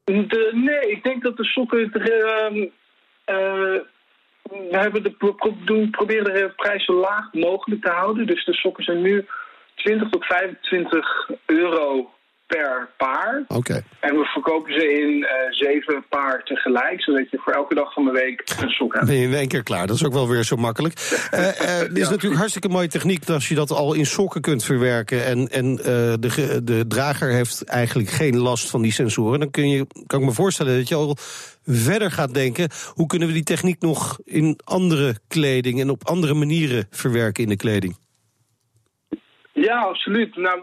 De, 0.05 0.51
nee, 0.53 0.91
ik 0.91 1.03
denk 1.03 1.23
dat 1.23 1.37
de 1.37 1.45
sokken... 1.45 1.91
We 4.51 4.77
hebben 4.79 5.03
de, 5.03 5.11
pro 5.11 5.37
doen, 5.65 5.91
proberen 5.91 6.35
de 6.35 6.53
prijs 6.57 6.85
zo 6.85 7.01
laag 7.01 7.33
mogelijk 7.33 7.83
te 7.83 7.91
houden. 7.91 8.27
Dus 8.27 8.45
de 8.45 8.55
sokken 8.55 8.85
zijn 8.85 9.03
nu 9.03 9.27
20 9.75 10.09
tot 10.09 10.25
25 10.25 11.31
euro 11.47 12.14
per 12.47 12.89
paar. 12.97 13.45
Oké. 13.49 13.59
Okay. 13.59 13.83
En 14.01 14.17
we 14.17 14.25
verkopen 14.25 14.73
ze 14.73 14.93
in 14.93 15.17
uh, 15.17 15.29
zeven 15.51 16.05
paar 16.09 16.43
tegelijk, 16.45 17.03
zodat 17.03 17.31
je 17.31 17.39
voor 17.39 17.53
elke 17.53 17.75
dag 17.75 17.93
van 17.93 18.05
de 18.05 18.11
week 18.11 18.43
een 18.61 18.69
sok 18.69 18.95
hebt. 18.95 19.07
Ben 19.07 19.17
je 19.17 19.27
in 19.27 19.35
één 19.35 19.49
keer 19.49 19.63
klaar, 19.63 19.87
dat 19.87 19.97
is 19.97 20.05
ook 20.05 20.13
wel 20.13 20.29
weer 20.29 20.45
zo 20.45 20.57
makkelijk. 20.57 20.95
uh, 21.35 21.41
uh, 21.41 21.49
dit 21.89 21.99
is 21.99 22.05
ja. 22.05 22.11
natuurlijk 22.11 22.37
hartstikke 22.37 22.69
mooie 22.69 22.89
techniek 22.89 23.29
als 23.29 23.49
je 23.49 23.55
dat 23.55 23.71
al 23.71 23.95
in 23.95 24.07
sokken 24.07 24.41
kunt 24.41 24.65
verwerken. 24.65 25.25
En, 25.25 25.49
en 25.49 25.77
de, 25.77 26.61
de 26.65 26.87
drager 26.87 27.29
heeft 27.29 27.65
eigenlijk 27.65 28.09
geen 28.09 28.39
last 28.39 28.71
van 28.71 28.83
die 28.83 28.93
sensoren. 28.93 29.41
Dan 29.41 29.51
kun 29.51 29.69
je, 29.69 29.87
kan 30.07 30.21
ik 30.21 30.27
me 30.27 30.33
voorstellen 30.33 30.77
dat 30.77 30.89
je 30.89 30.95
al 30.95 31.17
verder 31.67 32.11
gaat 32.11 32.35
denken... 32.35 32.71
hoe 32.95 33.07
kunnen 33.07 33.29
we 33.29 33.35
die 33.35 33.43
techniek 33.43 33.81
nog 33.81 34.19
in 34.25 34.59
andere 34.65 35.15
kleding... 35.29 35.81
en 35.81 35.91
op 35.91 36.09
andere 36.09 36.35
manieren 36.35 36.87
verwerken 36.91 37.43
in 37.43 37.49
de 37.49 37.57
kleding? 37.57 37.97
Ja, 39.53 39.79
absoluut. 39.79 40.37
Nou, 40.37 40.61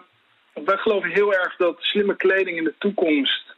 wij 0.53 0.77
geloven 0.77 1.09
heel 1.09 1.33
erg 1.33 1.55
dat 1.55 1.77
slimme 1.79 2.15
kleding 2.15 2.57
in 2.57 2.63
de 2.63 2.73
toekomst... 2.77 3.55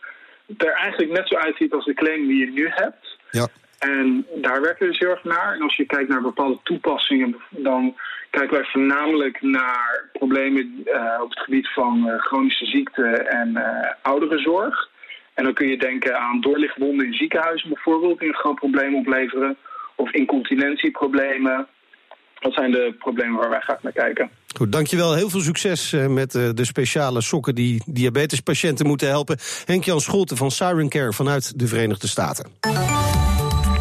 er 0.57 0.73
eigenlijk 0.73 1.11
net 1.11 1.27
zo 1.27 1.35
uitziet 1.35 1.73
als 1.73 1.85
de 1.85 1.93
kleding 1.93 2.27
die 2.27 2.45
je 2.45 2.51
nu 2.51 2.67
hebt. 2.69 3.17
Ja. 3.31 3.47
En 3.79 4.25
daar 4.35 4.61
werken 4.61 4.85
we 4.85 4.91
dus 4.91 4.99
heel 4.99 5.09
erg 5.09 5.23
naar. 5.23 5.53
En 5.53 5.61
als 5.61 5.75
je 5.75 5.85
kijkt 5.85 6.09
naar 6.09 6.21
bepaalde 6.21 6.59
toepassingen... 6.63 7.35
dan 7.49 7.95
kijken 8.29 8.57
wij 8.57 8.65
voornamelijk 8.65 9.41
naar 9.41 10.09
problemen 10.11 10.83
uh, 10.85 11.19
op 11.21 11.29
het 11.29 11.39
gebied 11.39 11.69
van 11.69 12.07
uh, 12.07 12.19
chronische 12.19 12.65
ziekte 12.65 13.05
en 13.11 13.49
uh, 13.49 13.91
ouderenzorg... 14.01 14.91
En 15.33 15.43
dan 15.43 15.53
kun 15.53 15.67
je 15.67 15.77
denken 15.77 16.19
aan 16.19 16.41
doorlichtwonden 16.41 17.05
in 17.05 17.13
ziekenhuizen 17.13 17.69
bijvoorbeeld... 17.69 18.19
die 18.19 18.27
een 18.27 18.33
groot 18.35 18.55
probleem 18.55 18.95
opleveren. 18.95 19.57
Of 19.95 20.11
incontinentieproblemen. 20.11 21.67
Dat 22.39 22.53
zijn 22.53 22.71
de 22.71 22.95
problemen 22.99 23.39
waar 23.39 23.49
wij 23.49 23.59
graag 23.59 23.83
naar 23.83 23.91
kijken. 23.91 24.31
Goed, 24.53 24.71
dankjewel. 24.71 25.13
Heel 25.13 25.29
veel 25.29 25.41
succes 25.41 25.95
met 26.07 26.31
de 26.31 26.65
speciale 26.65 27.21
sokken... 27.21 27.55
die 27.55 27.83
diabetespatiënten 27.85 28.87
moeten 28.87 29.07
helpen. 29.07 29.37
Henk-Jan 29.65 30.01
Scholten 30.01 30.37
van 30.37 30.51
Siren 30.51 30.89
Care 30.89 31.13
vanuit 31.13 31.59
de 31.59 31.67
Verenigde 31.67 32.07
Staten. 32.07 32.45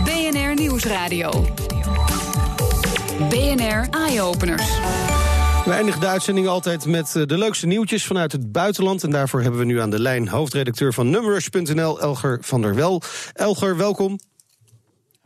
BNR 0.05 0.55
Nieuwsradio. 0.55 1.55
BNR 3.29 3.89
Eye-Openers. 3.91 4.71
We 5.65 5.71
eindigen 5.71 6.01
de 6.01 6.07
uitzending 6.07 6.47
altijd 6.47 6.87
met 6.87 7.13
de 7.13 7.39
leukste 7.39 7.67
nieuwtjes 7.67 8.07
vanuit 8.07 8.33
het 8.33 8.53
buitenland. 8.53 9.03
En 9.03 9.11
daarvoor 9.11 9.43
hebben 9.43 9.61
we 9.61 9.67
nu 9.67 9.81
aan 9.81 9.91
de 9.91 10.01
lijn 10.01 10.29
hoofdredacteur 10.29 10.93
van 10.93 11.11
Numrush.nl, 11.11 12.01
Elger 12.01 12.39
van 12.41 12.63
der 12.63 12.75
Wel. 12.75 13.03
Elger, 13.33 13.77
welkom. 13.77 14.19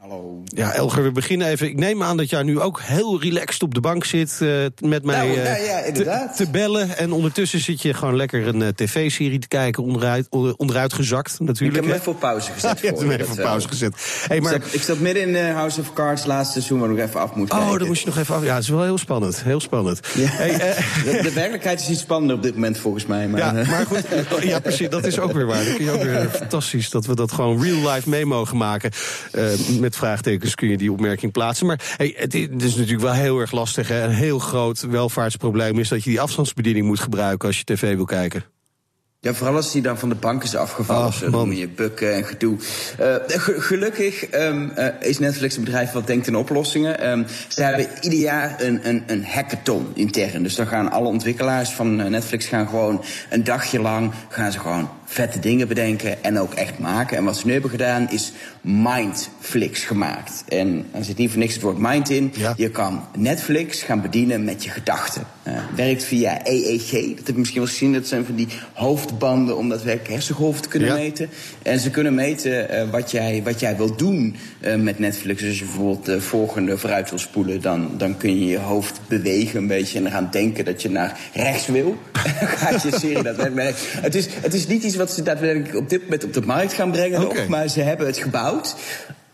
Hallo. 0.09 0.43
Ja, 0.45 0.73
Elger, 0.73 1.03
we 1.03 1.13
beginnen 1.13 1.49
even. 1.49 1.67
Ik 1.67 1.77
neem 1.77 2.03
aan 2.03 2.17
dat 2.17 2.31
jij 2.31 2.43
nu 2.43 2.61
ook 2.61 2.81
heel 2.81 3.21
relaxed 3.21 3.63
op 3.63 3.75
de 3.75 3.81
bank 3.81 4.05
zit 4.05 4.39
uh, 4.43 4.67
met 4.79 5.05
mij 5.05 5.27
nou, 5.27 5.39
uh, 5.39 5.67
ja, 5.67 5.93
te, 5.93 6.29
te, 6.37 6.51
bellen. 6.51 6.97
En 6.97 7.13
ondertussen 7.13 7.61
zit 7.61 7.83
je 7.83 7.95
gewoon 7.95 8.17
lekker 8.17 8.47
een 8.47 8.61
uh, 8.61 8.69
tv-serie 8.69 9.39
te 9.39 9.49
kijken, 9.49 9.83
onderuit, 9.83 10.29
onderuit 10.57 10.93
gezakt 10.93 11.41
natuurlijk. 11.41 11.61
Ik 11.61 11.75
heb 11.75 11.85
hem 11.85 12.01
even 12.01 12.13
op 12.13 12.21
pauze 12.21 12.53
gezet. 12.53 12.71
ja, 12.71 12.77
je 12.81 12.87
hebt 12.87 13.01
hem 13.01 13.11
even 13.11 13.33
op 13.33 13.37
pauze 13.37 13.69
gezet. 13.69 14.25
Hey, 14.29 14.41
maar... 14.41 14.55
ik, 14.55 14.63
zat, 14.63 14.75
ik 14.75 14.83
zat 14.83 14.99
midden 14.99 15.23
in 15.23 15.53
House 15.53 15.81
of 15.81 15.93
Cards, 15.93 16.25
laatste 16.25 16.53
seizoen, 16.53 16.81
waar 16.81 16.91
ik 16.91 16.99
even 16.99 17.21
af 17.21 17.35
moet 17.35 17.51
oh, 17.51 17.57
kijken. 17.57 17.73
Oh, 17.73 17.79
dan 17.79 17.87
moest 17.87 18.01
je 18.01 18.07
nog 18.07 18.19
even 18.19 18.35
af. 18.35 18.45
Ja, 18.45 18.55
het 18.55 18.63
is 18.63 18.69
wel 18.69 18.83
heel 18.83 18.99
spannend. 18.99 19.43
Heel 19.43 19.61
spannend. 19.61 20.01
Ja. 20.15 20.27
Hey, 20.29 20.51
de, 21.05 21.23
de, 21.23 21.33
werkelijkheid 21.33 21.81
is 21.81 21.89
iets 21.89 22.01
spannender 22.01 22.37
op 22.37 22.43
dit 22.43 22.55
moment 22.55 22.79
volgens 22.79 23.07
mij. 23.07 23.29
Maar, 23.29 23.41
ja, 23.41 23.53
maar 23.53 23.87
goed. 23.87 24.05
Ja, 24.43 24.61
precies. 24.61 24.89
Dat 24.89 25.07
is 25.07 25.19
ook 25.19 25.33
weer 25.33 25.47
waar. 25.47 25.65
Kun 25.65 25.85
je 25.85 25.91
ook 25.91 26.03
weer 26.03 26.29
fantastisch 26.31 26.91
dat 26.91 27.07
we 27.07 27.15
dat 27.15 27.33
gewoon 27.33 27.63
real 27.63 27.93
life 27.93 28.09
mee 28.09 28.27
mogen 28.27 28.57
maken. 28.57 28.91
met 29.81 29.96
vraagtekens 29.97 30.55
kun 30.55 30.69
je 30.69 30.77
die 30.77 30.93
opmerking 30.93 31.33
plaatsen. 31.33 31.67
Maar 31.67 31.95
hey, 31.97 32.15
het, 32.17 32.35
is 32.35 32.75
natuurlijk 32.75 33.03
wel 33.03 33.13
heel 33.13 33.39
erg 33.39 33.53
lastig. 33.53 33.89
Hè. 33.89 34.03
Een 34.03 34.11
heel 34.11 34.39
groot 34.39 34.81
welvaartsprobleem 34.81 35.79
is 35.79 35.89
dat 35.89 36.05
je 36.05 36.11
die 36.11 36.21
afstandsbediening 36.21 36.87
moet 36.87 37.01
gebruiken 37.01 37.49
als 37.49 37.59
je 37.59 37.65
tv 37.65 37.95
wil 37.95 38.05
kijken. 38.05 38.45
Ja, 39.21 39.35
vooral 39.35 39.57
als 39.57 39.73
die 39.73 39.83
dan 39.83 39.99
van 39.99 40.09
de 40.09 40.15
bank 40.15 40.43
is 40.43 40.57
afgevallen. 40.57 41.07
Ach, 41.07 41.19
dan 41.19 41.47
moet 41.47 41.59
je 41.59 41.69
bukken 41.69 42.15
en 42.15 42.25
gedoe. 42.25 42.57
Uh, 43.01 43.15
gelukkig 43.59 44.35
um, 44.35 44.73
uh, 44.79 44.87
is 45.01 45.19
Netflix 45.19 45.57
een 45.57 45.65
bedrijf 45.65 45.93
wat 45.93 46.07
denkt 46.07 46.27
in 46.27 46.37
oplossingen. 46.37 47.11
Um, 47.11 47.27
ze 47.49 47.63
hebben 47.63 47.89
ieder 48.01 48.19
jaar 48.19 48.63
een, 48.63 48.89
een, 48.89 49.03
een 49.07 49.25
hackathon 49.25 49.87
intern. 49.95 50.43
Dus 50.43 50.55
dan 50.55 50.67
gaan 50.67 50.91
alle 50.91 51.09
ontwikkelaars 51.09 51.71
van 51.71 51.97
Netflix 51.97 52.47
gaan 52.47 52.69
gewoon 52.69 53.05
een 53.31 53.45
dagje 53.45 53.81
lang... 53.81 54.13
gaan 54.29 54.53
ze 54.53 54.59
gewoon 54.59 54.91
vette 55.07 55.39
dingen 55.39 55.69
bedenken 55.69 56.25
en 56.25 56.39
ook 56.39 56.55
echt 56.55 56.79
maken. 56.79 57.17
En 57.17 57.25
wat 57.25 57.37
ze 57.37 57.47
nu 57.47 57.53
hebben 57.53 57.71
gedaan 57.71 58.11
is 58.11 58.33
Mindflix 58.61 59.85
gemaakt. 59.85 60.45
En 60.49 60.87
er 60.91 61.05
zit 61.05 61.17
niet 61.17 61.31
voor 61.31 61.39
niks 61.39 61.55
het 61.55 61.63
woord 61.63 61.79
mind 61.79 62.11
in. 62.11 62.33
Je 62.57 62.71
kan 62.71 63.05
Netflix 63.17 63.83
gaan 63.83 64.03
bedienen 64.03 64.45
met 64.45 64.65
je 64.65 64.71
gedachten. 64.71 65.27
Uh, 65.49 65.59
werkt 65.77 66.05
via 66.05 66.41
EEG. 66.45 66.91
Dat 66.91 67.27
heb 67.27 67.27
je 67.27 67.39
misschien 67.39 67.61
wel 67.61 67.71
gezien. 67.71 67.93
Dat 67.93 68.07
zijn 68.07 68.25
van 68.25 68.35
die 68.35 68.49
hoofdbanden 68.73 69.57
om 69.57 69.69
daadwerkelijk 69.69 70.13
hersengolven 70.13 70.63
te 70.63 70.69
kunnen 70.69 70.95
meten. 70.95 71.29
En 71.63 71.81
ze 71.81 71.91
kunnen 71.91 72.15
meten 72.15 72.75
uh, 72.75 72.91
wat, 72.91 73.11
jij, 73.11 73.43
wat 73.45 73.61
jij 73.61 73.77
wilt 73.77 73.99
doen 73.99 74.37
uh, 74.61 74.75
met 74.75 74.99
Netflix. 74.99 75.41
Dus 75.41 75.49
als 75.49 75.59
je 75.59 75.65
bijvoorbeeld 75.65 76.05
de 76.05 76.21
volgende 76.21 76.79
vooruit 76.79 77.11
wil 77.11 77.19
spoelen... 77.19 77.61
Dan, 77.61 77.91
dan 77.97 78.17
kun 78.17 78.41
je 78.41 78.47
je 78.47 78.59
hoofd 78.59 79.01
bewegen 79.09 79.59
een 79.59 79.67
beetje 79.67 79.99
en 79.99 80.11
gaan 80.11 80.29
denken 80.31 80.65
dat 80.65 80.83
je 80.83 80.91
naar 80.91 81.19
rechts 81.35 81.67
wil. 81.67 81.97
gaat 82.59 82.83
je 82.83 82.99
serie 82.99 83.23
dat 83.23 83.37
Het 84.07 84.15
is, 84.15 84.29
het 84.41 84.55
is 84.55 84.67
niet 84.67 84.83
iets 84.83 84.96
wat 84.97 85.11
ze 85.11 85.23
daadwerkelijk 85.23 85.77
op 85.77 85.89
dit 85.89 86.03
moment 86.03 86.25
op 86.25 86.33
de 86.33 86.41
markt 86.41 86.73
gaan 86.73 86.91
brengen 86.91 87.25
okay. 87.25 87.39
nog. 87.39 87.49
Maar 87.49 87.69
ze 87.69 87.81
hebben 87.81 88.07
het 88.07 88.17
gebouwd. 88.17 88.77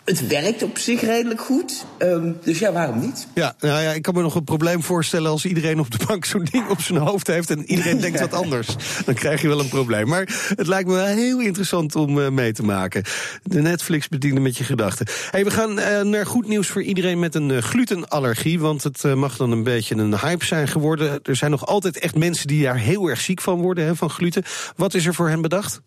Het 0.04 0.26
werkt 0.26 0.62
op 0.62 0.78
zich 0.78 1.00
redelijk 1.00 1.40
goed. 1.40 1.84
Um, 1.98 2.38
dus 2.42 2.58
ja, 2.58 2.72
waarom 2.72 3.00
niet? 3.00 3.26
Ja, 3.34 3.54
nou 3.60 3.82
ja, 3.82 3.90
ik 3.90 4.02
kan 4.02 4.14
me 4.14 4.22
nog 4.22 4.34
een 4.34 4.44
probleem 4.44 4.82
voorstellen 4.82 5.30
als 5.30 5.44
iedereen 5.44 5.80
op 5.80 5.90
de 5.90 6.04
bank 6.06 6.24
zo'n 6.24 6.48
ding 6.50 6.68
op 6.68 6.80
zijn 6.80 6.98
hoofd 6.98 7.26
heeft 7.26 7.50
en 7.50 7.70
iedereen 7.70 8.00
denkt 8.00 8.20
wat 8.20 8.32
anders. 8.42 8.76
Dan 9.04 9.14
krijg 9.14 9.42
je 9.42 9.48
wel 9.48 9.60
een 9.60 9.68
probleem. 9.68 10.08
Maar 10.08 10.52
het 10.56 10.66
lijkt 10.66 10.88
me 10.88 10.94
wel 10.94 11.04
heel 11.04 11.40
interessant 11.40 11.96
om 11.96 12.18
uh, 12.18 12.28
mee 12.28 12.52
te 12.52 12.62
maken. 12.62 13.02
De 13.42 13.60
Netflix 13.60 14.08
bedienen 14.08 14.42
met 14.42 14.56
je 14.56 14.64
gedachten. 14.64 15.06
Hey, 15.30 15.44
we 15.44 15.50
gaan 15.50 15.78
uh, 15.78 16.00
naar 16.00 16.26
goed 16.26 16.48
nieuws 16.48 16.68
voor 16.68 16.82
iedereen 16.82 17.18
met 17.18 17.34
een 17.34 17.48
uh, 17.48 17.58
glutenallergie. 17.58 18.60
Want 18.60 18.82
het 18.82 19.14
mag 19.14 19.36
dan 19.36 19.50
een 19.50 19.62
beetje 19.62 19.94
een 19.94 20.18
hype 20.18 20.44
zijn 20.44 20.68
geworden. 20.68 21.20
Er 21.22 21.36
zijn 21.36 21.50
nog 21.50 21.66
altijd 21.66 21.98
echt 21.98 22.14
mensen 22.14 22.46
die 22.46 22.62
daar 22.62 22.78
heel 22.78 23.08
erg 23.08 23.20
ziek 23.20 23.40
van 23.40 23.60
worden, 23.60 23.84
hè, 23.84 23.96
van 23.96 24.10
gluten. 24.10 24.42
Wat 24.76 24.94
is 24.94 25.06
er 25.06 25.14
voor 25.14 25.28
hen 25.28 25.42
bedacht? 25.42 25.80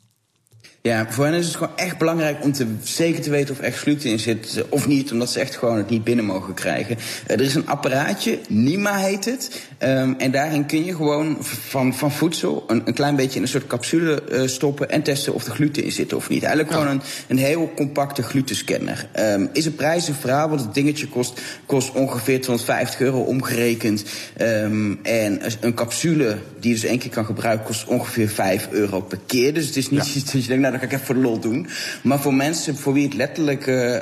Ja, 0.86 1.06
voor 1.10 1.26
hen 1.26 1.34
is 1.34 1.46
het 1.46 1.56
gewoon 1.56 1.78
echt 1.78 1.98
belangrijk 1.98 2.44
om 2.44 2.52
te, 2.52 2.68
zeker 2.84 3.22
te 3.22 3.30
weten 3.30 3.54
of 3.54 3.58
er 3.58 3.64
echt 3.64 3.78
gluten 3.78 4.10
in 4.10 4.20
zit 4.20 4.58
eh, 4.58 4.64
of 4.70 4.88
niet. 4.88 5.12
Omdat 5.12 5.30
ze 5.30 5.40
echt 5.40 5.56
gewoon 5.56 5.78
het 5.78 5.90
niet 5.90 6.04
binnen 6.04 6.26
mogen 6.26 6.54
krijgen. 6.54 6.98
Uh, 6.98 7.36
er 7.36 7.42
is 7.42 7.56
een 7.56 7.68
apparaatje, 7.68 8.40
Nima 8.48 8.96
heet 8.96 9.26
het. 9.26 9.68
Um, 9.80 10.16
en 10.18 10.32
daarin 10.32 10.66
kun 10.66 10.86
je 10.86 10.96
gewoon 10.96 11.38
van, 11.42 11.94
van 11.94 12.12
voedsel 12.12 12.64
een, 12.68 12.82
een 12.86 12.94
klein 12.94 13.16
beetje 13.16 13.36
in 13.36 13.42
een 13.42 13.48
soort 13.48 13.68
capsule 13.68 14.24
uh, 14.32 14.48
stoppen... 14.48 14.90
en 14.90 15.02
testen 15.02 15.34
of 15.34 15.46
er 15.46 15.52
gluten 15.52 15.84
in 15.84 15.92
zit 15.92 16.14
of 16.14 16.30
niet. 16.30 16.44
Eigenlijk 16.44 16.74
gewoon 16.74 16.92
een, 16.92 17.02
een 17.28 17.38
heel 17.38 17.72
compacte 17.76 18.24
glutenscanner. 18.24 19.08
Um, 19.20 19.50
is 19.54 19.66
een 19.66 19.76
verhaal, 20.20 20.50
want 20.50 20.62
het 20.62 20.74
dingetje 20.74 21.08
kost, 21.08 21.42
kost 21.66 21.92
ongeveer 21.92 22.42
250 22.42 23.00
euro 23.00 23.20
omgerekend. 23.20 24.04
Um, 24.42 25.00
en 25.04 25.42
een 25.60 25.74
capsule 25.74 26.38
die 26.60 26.70
je 26.70 26.82
dus 26.82 26.90
één 26.90 27.00
keer 27.00 27.12
kan 27.12 27.26
gebruiken 27.26 27.66
kost 27.66 27.88
ongeveer 27.88 28.30
5 28.30 28.68
euro 28.72 29.02
per 29.02 29.20
keer. 29.26 29.54
Dus 29.54 29.66
het 29.66 29.76
is 29.76 29.90
niet 29.90 30.14
ja. 30.14 30.20
iets 30.20 30.32
dat 30.32 30.42
je 30.42 30.48
denkt... 30.48 30.62
Nou, 30.62 30.75
dat 30.80 30.90
ga 30.90 30.96
ik 30.96 31.02
even 31.02 31.06
voor 31.06 31.16
de 31.16 31.22
lol 31.22 31.40
doen. 31.40 31.68
Maar 32.04 32.20
voor 32.20 32.34
mensen 32.34 32.78
voor 32.78 32.94
wie 32.94 33.04
het 33.04 33.14
letterlijk, 33.14 33.68
uh, 33.68 33.76
uh, 33.76 34.02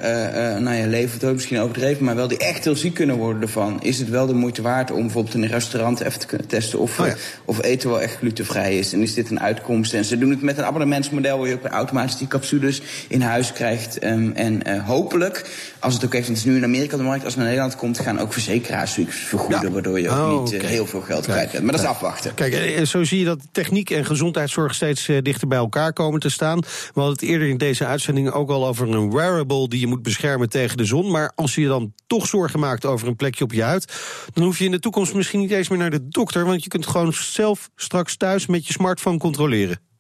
nou 0.58 0.76
ja, 0.76 0.88
levert 0.88 1.24
ook 1.24 1.34
misschien 1.34 1.60
overdreven, 1.60 2.04
maar 2.04 2.16
wel 2.16 2.28
die 2.28 2.38
echt 2.38 2.64
heel 2.64 2.76
ziek 2.76 2.94
kunnen 2.94 3.16
worden 3.16 3.42
ervan, 3.42 3.82
is 3.82 4.00
het 4.00 4.10
wel 4.10 4.28
de 4.28 4.34
moeite 4.34 4.62
waard 4.62 4.92
om 4.92 5.02
bijvoorbeeld 5.02 5.36
in 5.36 5.44
een 5.44 5.50
restaurant 5.50 6.00
even 6.00 6.20
te 6.20 6.26
kunnen 6.26 6.48
testen 6.48 6.80
of, 6.80 7.00
oh 7.00 7.08
ja. 7.08 7.16
of 7.46 7.64
eten 7.64 7.90
wel 7.90 8.02
echt 8.02 8.16
glutenvrij 8.16 8.78
is. 8.78 8.94
En 8.94 9.02
is 9.02 9.14
dit 9.14 9.30
een 9.30 9.40
uitkomst? 9.40 9.94
En 9.94 10.06
ze 10.06 10.18
doen 10.18 10.30
het 10.30 10.42
met 10.42 10.58
een 10.58 10.64
abonnementsmodel 10.64 11.38
waar 11.38 11.48
je 11.48 11.54
ook 11.54 11.66
automatisch 11.66 12.18
die 12.18 12.28
capsules 12.28 12.82
in 13.08 13.22
huis 13.22 13.52
krijgt. 13.54 14.04
Um, 14.04 14.32
en 14.36 14.62
uh, 14.68 14.88
hopelijk, 14.88 15.50
als 15.80 15.94
het 15.94 16.06
ook 16.06 16.14
even, 16.14 16.28
het 16.28 16.38
is 16.38 16.44
nu 16.44 16.56
in 16.56 16.64
Amerika 16.64 16.98
de 16.98 17.04
markt, 17.04 17.24
als 17.24 17.34
het 17.34 17.44
naar 17.44 17.52
Nederland 17.52 17.76
komt, 17.76 18.00
gaan 18.00 18.20
ook 18.20 18.34
verzekeraars 18.34 19.00
vergoeden, 19.08 19.62
ja. 19.62 19.70
waardoor 19.70 20.00
je 20.00 20.10
ook 20.10 20.18
oh, 20.18 20.44
niet 20.44 20.54
okay. 20.56 20.70
heel 20.70 20.86
veel 20.86 21.02
geld 21.02 21.24
kwijt 21.24 21.52
bent. 21.52 21.64
Maar 21.64 21.72
dat 21.72 21.82
is 21.82 21.88
afwachten. 21.88 22.34
Kijk, 22.34 22.86
zo 22.88 23.04
zie 23.04 23.20
je 23.20 23.26
dat 23.26 23.40
techniek 23.52 23.90
en 23.90 24.06
gezondheidszorg 24.06 24.76
steeds 24.76 25.10
dichter 25.22 25.48
bij 25.48 25.58
elkaar 25.58 25.94
komen 25.94 26.20
te 26.20 26.30
staan. 26.30 26.63
We 26.64 27.00
hadden 27.02 27.14
het 27.14 27.22
eerder 27.22 27.48
in 27.48 27.58
deze 27.58 27.86
uitzending 27.86 28.32
ook 28.32 28.50
al 28.50 28.68
over 28.68 28.90
een 28.90 29.12
wearable 29.12 29.68
die 29.68 29.80
je 29.80 29.88
moet 29.88 30.02
beschermen 30.04 30.50
tegen 30.50 30.78
de 30.78 30.86
zon. 30.86 31.12
Maar 31.12 31.32
als 31.36 31.56
je 31.56 31.62
je 31.62 31.68
dan 31.68 31.94
toch 32.08 32.28
zorgen 32.28 32.60
maakt 32.60 32.86
over 32.86 33.08
een 33.08 33.16
plekje 33.16 33.44
op 33.44 33.54
je 33.54 33.64
huid, 33.64 33.94
dan 34.34 34.44
hoef 34.44 34.60
je 34.60 34.66
in 34.66 34.72
de 34.72 34.80
toekomst 34.80 35.14
misschien 35.14 35.40
niet 35.40 35.52
eens 35.52 35.70
meer 35.70 35.80
naar 35.80 35.90
de 35.90 36.08
dokter. 36.08 36.46
Want 36.46 36.64
je 36.64 36.70
kunt 36.70 36.88
gewoon 36.88 37.14
zelf 37.14 37.70
straks 37.76 38.18
thuis 38.18 38.46
met 38.46 38.68
je 38.68 38.74
smartphone 38.74 39.18
controleren. 39.18 39.93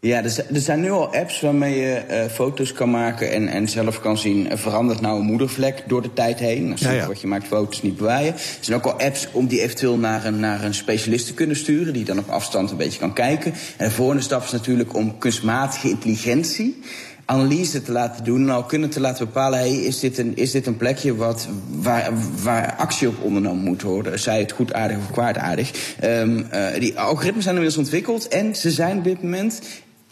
Ja, 0.00 0.22
er 0.24 0.60
zijn 0.60 0.80
nu 0.80 0.90
al 0.90 1.14
apps 1.14 1.40
waarmee 1.40 1.78
je 1.78 2.02
uh, 2.10 2.24
foto's 2.24 2.72
kan 2.72 2.90
maken 2.90 3.32
en, 3.32 3.48
en 3.48 3.68
zelf 3.68 4.00
kan 4.00 4.18
zien... 4.18 4.46
Uh, 4.46 4.52
verandert 4.56 5.00
nou 5.00 5.18
een 5.18 5.26
moedervlek 5.26 5.84
door 5.86 6.02
de 6.02 6.12
tijd 6.12 6.38
heen? 6.38 6.72
Ja, 6.76 6.90
ja. 6.90 7.06
Wat 7.06 7.20
je 7.20 7.26
maakt 7.26 7.46
foto's 7.46 7.82
niet 7.82 7.96
bewaaien. 7.96 8.32
Er 8.32 8.40
zijn 8.60 8.76
ook 8.76 8.84
al 8.84 9.00
apps 9.00 9.28
om 9.32 9.46
die 9.46 9.60
eventueel 9.60 9.96
naar 9.96 10.24
een, 10.24 10.40
naar 10.40 10.64
een 10.64 10.74
specialist 10.74 11.26
te 11.26 11.34
kunnen 11.34 11.56
sturen... 11.56 11.92
die 11.92 12.04
dan 12.04 12.18
op 12.18 12.28
afstand 12.28 12.70
een 12.70 12.76
beetje 12.76 12.98
kan 12.98 13.12
kijken. 13.12 13.54
En 13.76 13.88
de 13.88 13.94
volgende 13.94 14.22
stap 14.22 14.44
is 14.44 14.50
natuurlijk 14.50 14.94
om 14.94 15.18
kunstmatige 15.18 15.88
intelligentie 15.88 16.82
analyse 17.24 17.82
te 17.82 17.92
laten 17.92 18.24
doen. 18.24 18.44
Nou 18.44 18.66
kunnen 18.66 18.90
te 18.90 19.00
laten 19.00 19.26
bepalen, 19.26 19.58
hey, 19.58 19.74
is, 19.74 20.00
dit 20.00 20.18
een, 20.18 20.36
is 20.36 20.50
dit 20.50 20.66
een 20.66 20.76
plekje 20.76 21.16
wat, 21.16 21.48
waar, 21.68 22.12
waar 22.42 22.74
actie 22.76 23.08
op 23.08 23.22
ondernomen 23.22 23.64
moet 23.64 23.82
worden? 23.82 24.18
Zij 24.18 24.38
het 24.38 24.52
goed 24.52 24.72
aardig 24.72 24.96
of 24.96 25.10
kwaadaardig. 25.10 25.96
Um, 26.04 26.46
uh, 26.54 26.66
die 26.78 26.98
algoritmes 26.98 27.44
zijn 27.44 27.56
inmiddels 27.56 27.84
ontwikkeld 27.84 28.28
en 28.28 28.56
ze 28.56 28.70
zijn 28.70 28.98
op 28.98 29.04
dit 29.04 29.22
moment 29.22 29.60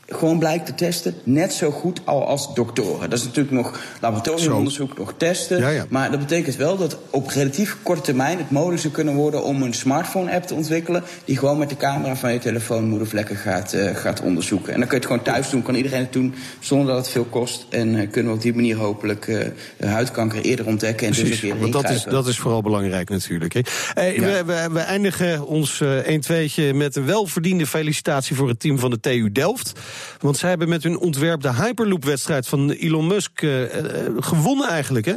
gewoon 0.08 0.38
blijkt 0.38 0.66
te 0.66 0.74
testen 0.74 1.14
net 1.22 1.52
zo 1.52 1.70
goed 1.70 2.00
al 2.04 2.26
als 2.26 2.54
doktoren. 2.54 3.10
Dat 3.10 3.18
is 3.18 3.24
natuurlijk 3.24 3.54
nog 3.54 3.80
laboratoriumonderzoek, 4.00 4.98
nog 4.98 5.14
testen. 5.16 5.58
Ja, 5.58 5.68
ja. 5.68 5.86
Maar 5.88 6.10
dat 6.10 6.20
betekent 6.20 6.56
wel 6.56 6.76
dat 6.76 6.98
op 7.10 7.28
relatief 7.28 7.76
korte 7.82 8.02
termijn 8.02 8.38
het 8.38 8.50
mogelijk 8.50 8.80
zou 8.80 8.92
kunnen 8.92 9.14
worden 9.14 9.44
om 9.44 9.62
een 9.62 9.74
smartphone-app 9.74 10.46
te 10.46 10.54
ontwikkelen. 10.54 11.02
die 11.24 11.36
gewoon 11.36 11.58
met 11.58 11.68
de 11.68 11.76
camera 11.76 12.16
van 12.16 12.32
je 12.32 12.38
telefoon 12.38 12.88
moedervlekken 12.88 13.36
gaat, 13.36 13.74
uh, 13.74 13.96
gaat 13.96 14.20
onderzoeken. 14.20 14.72
En 14.72 14.78
dan 14.78 14.88
kun 14.88 14.98
je 15.00 15.04
het 15.04 15.12
gewoon 15.12 15.34
thuis 15.34 15.50
doen, 15.50 15.62
kan 15.62 15.74
iedereen 15.74 16.00
het 16.00 16.12
doen 16.12 16.34
zonder 16.60 16.86
dat 16.86 16.96
het 16.96 17.08
veel 17.08 17.24
kost. 17.24 17.66
En 17.70 17.94
uh, 17.94 18.10
kunnen 18.10 18.32
we 18.32 18.36
op 18.36 18.42
die 18.42 18.54
manier 18.54 18.76
hopelijk 18.76 19.26
uh, 19.26 19.46
huidkanker 19.80 20.40
eerder 20.40 20.66
ontdekken. 20.66 21.06
En 21.06 21.12
Precies, 21.12 21.30
dus 21.30 21.40
weer 21.40 21.58
want 21.58 21.72
dat 21.72 21.90
is, 21.90 22.04
dat 22.04 22.26
is 22.26 22.38
vooral 22.38 22.62
belangrijk 22.62 23.08
natuurlijk. 23.08 23.52
Hè. 23.52 23.60
Hey, 23.94 24.14
ja. 24.14 24.20
we, 24.20 24.42
we, 24.44 24.68
we, 24.72 24.80
eindigen 24.80 25.46
ons 25.46 25.82
1-2'tje 25.82 26.74
met 26.74 26.96
een 26.96 27.06
welverdiende 27.06 27.66
felicitatie 27.66 28.36
voor 28.36 28.48
het 28.48 28.60
team 28.60 28.78
van 28.78 28.90
de 28.90 29.00
TU 29.00 29.32
Delft. 29.32 29.72
Want 30.20 30.36
zij 30.36 30.48
hebben 30.48 30.68
met 30.68 30.82
hun 30.82 30.98
ontwerp 30.98 31.42
de 31.42 31.54
Hyperloop-wedstrijd 31.54 32.48
van 32.48 32.70
Elon 32.70 33.06
Musk 33.06 33.42
uh, 33.42 33.62
gewonnen 34.18 34.68
eigenlijk, 34.68 35.06
hè? 35.06 35.14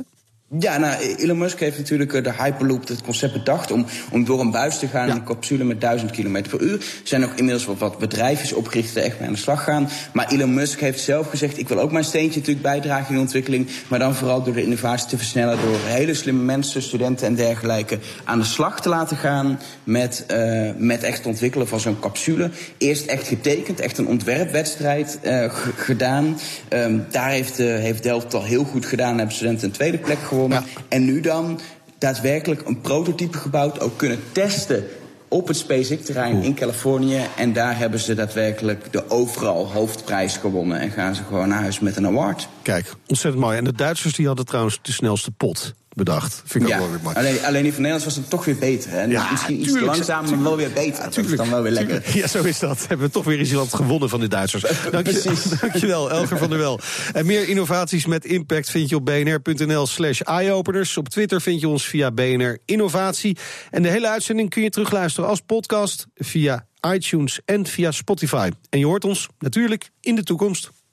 Ja, 0.57 0.77
nou, 0.77 1.15
Elon 1.17 1.37
Musk 1.37 1.59
heeft 1.59 1.77
natuurlijk 1.77 2.23
de 2.23 2.33
Hyperloop, 2.33 2.87
het 2.87 3.01
concept 3.01 3.33
bedacht... 3.33 3.71
om, 3.71 3.85
om 4.11 4.25
door 4.25 4.39
een 4.39 4.51
buis 4.51 4.79
te 4.79 4.87
gaan 4.87 5.05
ja. 5.05 5.11
in 5.11 5.19
een 5.19 5.25
capsule 5.25 5.63
met 5.63 5.81
1000 5.81 6.11
km 6.11 6.41
per 6.49 6.61
uur. 6.61 6.73
Er 6.73 6.83
zijn 7.03 7.23
ook 7.23 7.33
inmiddels 7.35 7.65
wat, 7.65 7.77
wat 7.77 7.97
bedrijfjes 7.97 8.53
opgericht 8.53 8.93
die 8.93 9.03
echt 9.03 9.19
mee 9.19 9.27
aan 9.27 9.33
de 9.33 9.39
slag 9.39 9.63
gaan. 9.63 9.89
Maar 10.13 10.27
Elon 10.31 10.53
Musk 10.53 10.79
heeft 10.79 10.99
zelf 10.99 11.29
gezegd... 11.29 11.57
ik 11.57 11.67
wil 11.67 11.79
ook 11.79 11.91
mijn 11.91 12.03
steentje 12.03 12.39
natuurlijk 12.39 12.65
bijdragen 12.65 13.07
in 13.07 13.15
de 13.15 13.21
ontwikkeling... 13.21 13.69
maar 13.87 13.99
dan 13.99 14.15
vooral 14.15 14.43
door 14.43 14.53
de 14.53 14.63
innovatie 14.63 15.09
te 15.09 15.17
versnellen... 15.17 15.61
door 15.61 15.77
hele 15.83 16.13
slimme 16.13 16.43
mensen, 16.43 16.81
studenten 16.81 17.27
en 17.27 17.35
dergelijke... 17.35 17.99
aan 18.23 18.39
de 18.39 18.45
slag 18.45 18.81
te 18.81 18.89
laten 18.89 19.17
gaan 19.17 19.59
met, 19.83 20.25
uh, 20.31 20.69
met 20.77 21.03
echt 21.03 21.17
het 21.17 21.27
ontwikkelen 21.27 21.67
van 21.67 21.79
zo'n 21.79 21.99
capsule. 21.99 22.51
Eerst 22.77 23.05
echt 23.05 23.27
getekend, 23.27 23.79
echt 23.79 23.97
een 23.97 24.07
ontwerpwedstrijd 24.07 25.19
uh, 25.23 25.53
gedaan. 25.75 26.37
Um, 26.69 27.05
daar 27.09 27.29
heeft, 27.29 27.59
uh, 27.59 27.67
heeft 27.67 28.03
Delft 28.03 28.33
al 28.33 28.43
heel 28.43 28.63
goed 28.63 28.85
gedaan... 28.85 29.17
hebben 29.17 29.35
studenten 29.35 29.65
een 29.65 29.73
tweede 29.73 29.97
plek 29.97 30.17
gewonnen. 30.17 30.37
Ja. 30.47 30.63
En 30.87 31.05
nu 31.05 31.21
dan 31.21 31.59
daadwerkelijk 31.97 32.67
een 32.67 32.81
prototype 32.81 33.37
gebouwd, 33.37 33.79
ook 33.79 33.97
kunnen 33.97 34.19
testen 34.31 34.83
op 35.27 35.47
het 35.47 35.57
SpaceX-terrein 35.57 36.43
in 36.43 36.53
Californië. 36.53 37.21
En 37.37 37.53
daar 37.53 37.77
hebben 37.77 37.99
ze 37.99 38.13
daadwerkelijk 38.13 38.91
de 38.91 39.09
overal 39.09 39.71
hoofdprijs 39.71 40.37
gewonnen. 40.37 40.79
En 40.79 40.91
gaan 40.91 41.15
ze 41.15 41.23
gewoon 41.23 41.47
naar 41.47 41.61
huis 41.61 41.79
met 41.79 41.95
een 41.97 42.07
award. 42.07 42.47
Kijk, 42.61 42.93
ontzettend 43.07 43.43
mooi. 43.43 43.57
En 43.57 43.63
de 43.63 43.73
Duitsers 43.73 44.15
die 44.15 44.27
hadden 44.27 44.45
trouwens 44.45 44.79
de 44.81 44.91
snelste 44.91 45.31
pot 45.31 45.73
bedacht. 45.99 46.41
Vind 46.45 46.63
ik 46.63 46.69
ja, 46.69 46.75
ook 46.75 46.81
wel 46.81 46.91
weer 46.91 46.99
mooi. 47.03 47.15
Alleen, 47.15 47.45
alleen 47.45 47.63
die 47.63 47.73
van 47.73 47.81
Nederlands 47.81 48.05
was 48.05 48.15
het 48.15 48.29
toch 48.29 48.45
weer 48.45 48.57
beter. 48.57 48.91
Hè? 48.91 49.03
Ja, 49.03 49.31
Misschien 49.31 49.61
iets 49.61 49.79
langzamer, 49.79 50.29
maar 50.29 50.43
wel 50.43 50.55
weer 50.55 50.71
beter. 50.71 51.03
Ja, 51.03 51.09
dat 51.09 51.17
is 51.17 51.35
dan 51.35 51.49
wel 51.49 51.61
weer 51.61 51.71
lekker. 51.71 52.01
Ja, 52.13 52.27
zo 52.27 52.43
is 52.43 52.59
dat. 52.59 52.79
Hebben 52.87 53.07
we 53.07 53.13
toch 53.13 53.25
weer 53.25 53.39
eens 53.39 53.49
iemand 53.49 53.73
gewonnen 53.73 54.09
van 54.09 54.19
de 54.19 54.27
Duitsers. 54.27 54.63
Dank 54.91 55.07
je, 55.07 55.33
dankjewel, 55.61 56.11
Elger 56.11 56.37
van 56.37 56.49
der 56.49 56.57
Wel. 56.57 56.79
En 57.13 57.25
meer 57.25 57.47
innovaties 57.49 58.05
met 58.05 58.25
impact 58.25 58.69
vind 58.69 58.89
je 58.89 58.95
op 58.95 59.05
bnr.nl 59.05 59.87
slash 59.87 60.21
eyeopeners. 60.21 60.97
Op 60.97 61.09
Twitter 61.09 61.41
vind 61.41 61.61
je 61.61 61.67
ons 61.67 61.85
via 61.85 62.11
BNR 62.11 62.57
Innovatie. 62.65 63.37
En 63.71 63.83
de 63.83 63.89
hele 63.89 64.07
uitzending 64.07 64.49
kun 64.49 64.61
je 64.61 64.69
terugluisteren 64.69 65.29
als 65.29 65.39
podcast 65.39 66.07
via 66.15 66.67
iTunes 66.93 67.39
en 67.45 67.65
via 67.65 67.91
Spotify. 67.91 68.49
En 68.69 68.79
je 68.79 68.85
hoort 68.85 69.05
ons 69.05 69.27
natuurlijk 69.39 69.89
in 70.01 70.15
de 70.15 70.23
toekomst. 70.23 70.69